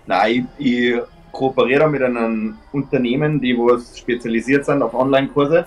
[0.06, 5.66] Nein, ich, ich kooperiere mit einem Unternehmen, die was spezialisiert sind auf Online-Kurse.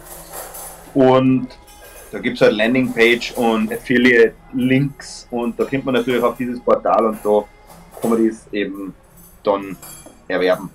[0.95, 1.49] Und
[2.12, 7.05] da gibt es halt Landingpage und Affiliate-Links und da kommt man natürlich auf dieses Portal
[7.05, 7.43] und da
[7.99, 8.93] kann man das eben
[9.43, 9.78] dann
[10.28, 10.70] erwerben.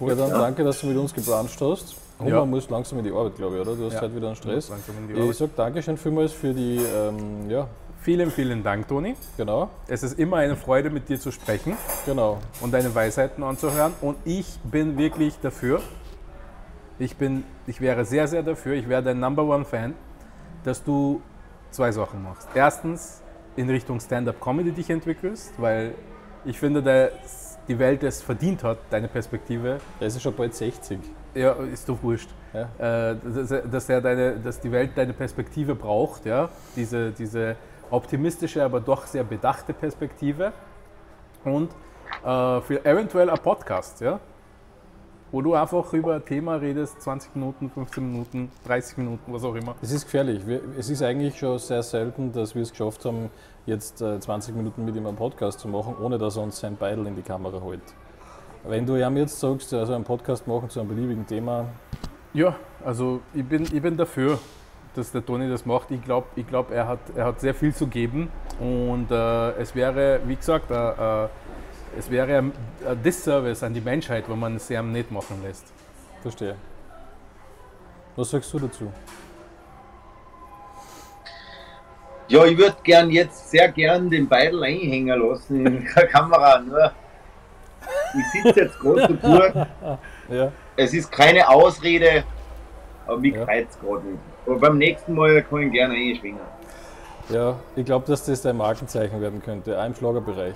[0.00, 0.38] ja, dann ja.
[0.38, 1.96] danke, dass du mit uns gebranscht hast.
[2.18, 2.44] Hummer Ja.
[2.44, 3.76] muss langsam in die Arbeit, glaube ich, oder?
[3.76, 4.00] Du hast Ja.
[4.02, 4.68] heute wieder einen Stress.
[4.70, 7.68] Langsam in die Ich sage Dankeschön vielmals für die, ähm, ja,
[8.00, 9.16] Vielen, vielen Dank, Toni.
[9.36, 12.38] genau, Es ist immer eine Freude, mit dir zu sprechen genau.
[12.60, 13.92] und deine Weisheiten anzuhören.
[14.00, 15.80] Und ich bin wirklich dafür,
[16.98, 19.94] ich, bin, ich wäre sehr, sehr dafür, ich wäre dein Number One Fan,
[20.64, 21.20] dass du
[21.70, 22.48] zwei Sachen machst.
[22.54, 23.22] Erstens,
[23.56, 25.94] in Richtung Stand-Up-Comedy dich entwickelst, weil
[26.44, 29.78] ich finde, dass die Welt es verdient hat, deine Perspektive.
[30.00, 30.98] Der ist ja schon bald 60.
[31.34, 32.30] Ja, ist doch wurscht.
[32.54, 33.10] Ja.
[33.10, 36.48] Äh, dass, dass, er deine, dass die Welt deine Perspektive braucht, ja?
[36.76, 37.56] diese, diese
[37.90, 40.52] optimistische, aber doch sehr bedachte Perspektive.
[41.44, 41.70] Und
[42.24, 44.20] äh, für eventuell ein Podcast, ja?
[45.30, 49.54] Wo du einfach über ein Thema redest, 20 Minuten, 15 Minuten, 30 Minuten, was auch
[49.54, 49.74] immer.
[49.82, 50.46] Es ist gefährlich.
[50.46, 53.30] Wir, es ist eigentlich schon sehr selten, dass wir es geschafft haben,
[53.66, 56.76] jetzt äh, 20 Minuten mit ihm einen Podcast zu machen, ohne dass er uns sein
[56.76, 57.82] Beidel in die Kamera holt.
[58.66, 61.66] Wenn du ihm jetzt sagst, also einen Podcast machen zu einem beliebigen Thema,
[62.34, 64.38] Ja, also ich bin, ich bin dafür,
[64.94, 65.90] dass der Toni das macht.
[65.90, 69.74] Ich glaube, ich glaub, er, hat, er hat sehr viel zu geben und äh, es
[69.74, 71.28] wäre, wie gesagt, äh, äh,
[71.96, 72.52] es wäre ein
[73.04, 75.66] Disservice an die Menschheit, wenn man es ihm nicht machen lässt.
[76.22, 76.56] verstehe.
[78.16, 78.92] Was sagst du dazu?
[82.28, 86.60] Ja, ich würde gern jetzt sehr gern den Beidel einhängen lassen in der Kamera.
[86.60, 86.92] Nur
[88.14, 89.98] ich sitze jetzt gerade so.
[90.34, 92.22] Ja, Es ist keine Ausrede,
[93.06, 93.44] aber mich Ja.
[93.46, 94.18] gerade nicht.
[94.44, 96.40] Aber beim nächsten Mal kann ich gerne einschwingen.
[97.30, 100.54] ja ich glaube, dass das dein Markenzeichen werden könnte, auch im Schlagerbereich,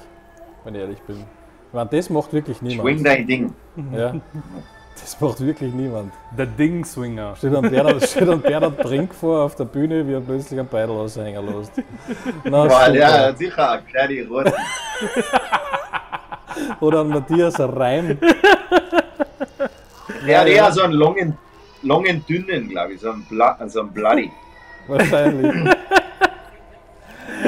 [0.65, 1.17] wenn ich ehrlich bin.
[1.17, 3.07] Ich meine, das macht wirklich niemand.
[3.07, 3.53] dein Ding.
[3.93, 4.15] Ja,
[5.01, 6.13] das macht wirklich niemand.
[6.37, 7.37] Der Ding-Swinger.
[7.37, 10.95] Steht ein Bernhard, steht Bernhard Brink vor auf der Bühne, wie er plötzlich einen Beidel
[10.95, 11.73] raushängen lässt.
[12.45, 14.53] Na, Boah, hat sicher eine gescheite Roten.
[16.81, 18.19] Oder ein Matthias Reim.
[20.27, 21.39] Der hat eher so einen langen,
[21.83, 24.31] langen dünnen, glaube ich, so einen, Bla so einen Bloody.
[24.87, 25.71] Wahrscheinlich.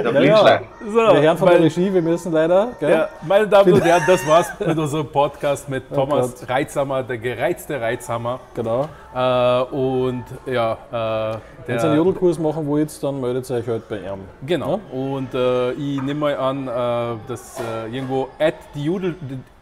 [0.05, 0.62] Der Ja, Blindschlag.
[0.86, 2.72] So, Wir hören von der mein- Regie, wir müssen leider.
[2.78, 2.90] Gell?
[2.90, 6.50] ja, meine Damen und Herren, das war's mit unserem Podcast mit Oh Thomas Gott.
[6.50, 8.40] Reizhammer, der gereizte Reizhammer.
[8.55, 8.88] Genau.
[9.14, 13.88] Äh, und ja, äh, Wenn der, ihr einen Jodelkurs machen wollt, dann meldet euch halt
[13.88, 14.20] bei ihm.
[14.46, 14.80] Genau.
[14.92, 19.14] Und äh, ich nehme mal an, äh, dass äh, irgendwo at die, Jodel,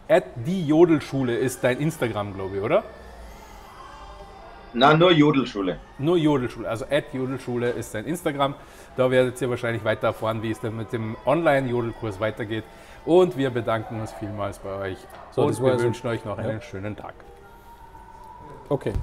[0.09, 2.83] at die Jodelschule ist dein Instagram, glaube ich, oder?
[4.75, 5.77] Nein, nur Jodelschule.
[5.99, 8.55] Nur Jodelschule, also at Jodelschule ist dein Instagram.
[8.95, 12.63] Da werdet ihr wahrscheinlich weiter erfahren, wie es denn mit dem Online-Jodelkurs weitergeht.
[13.05, 14.97] Und wir bedanken uns vielmals bei euch.
[15.31, 16.61] So, und wir also- wünschen euch noch einen Ja.
[16.61, 17.13] schönen Tag.
[18.69, 18.93] Okay.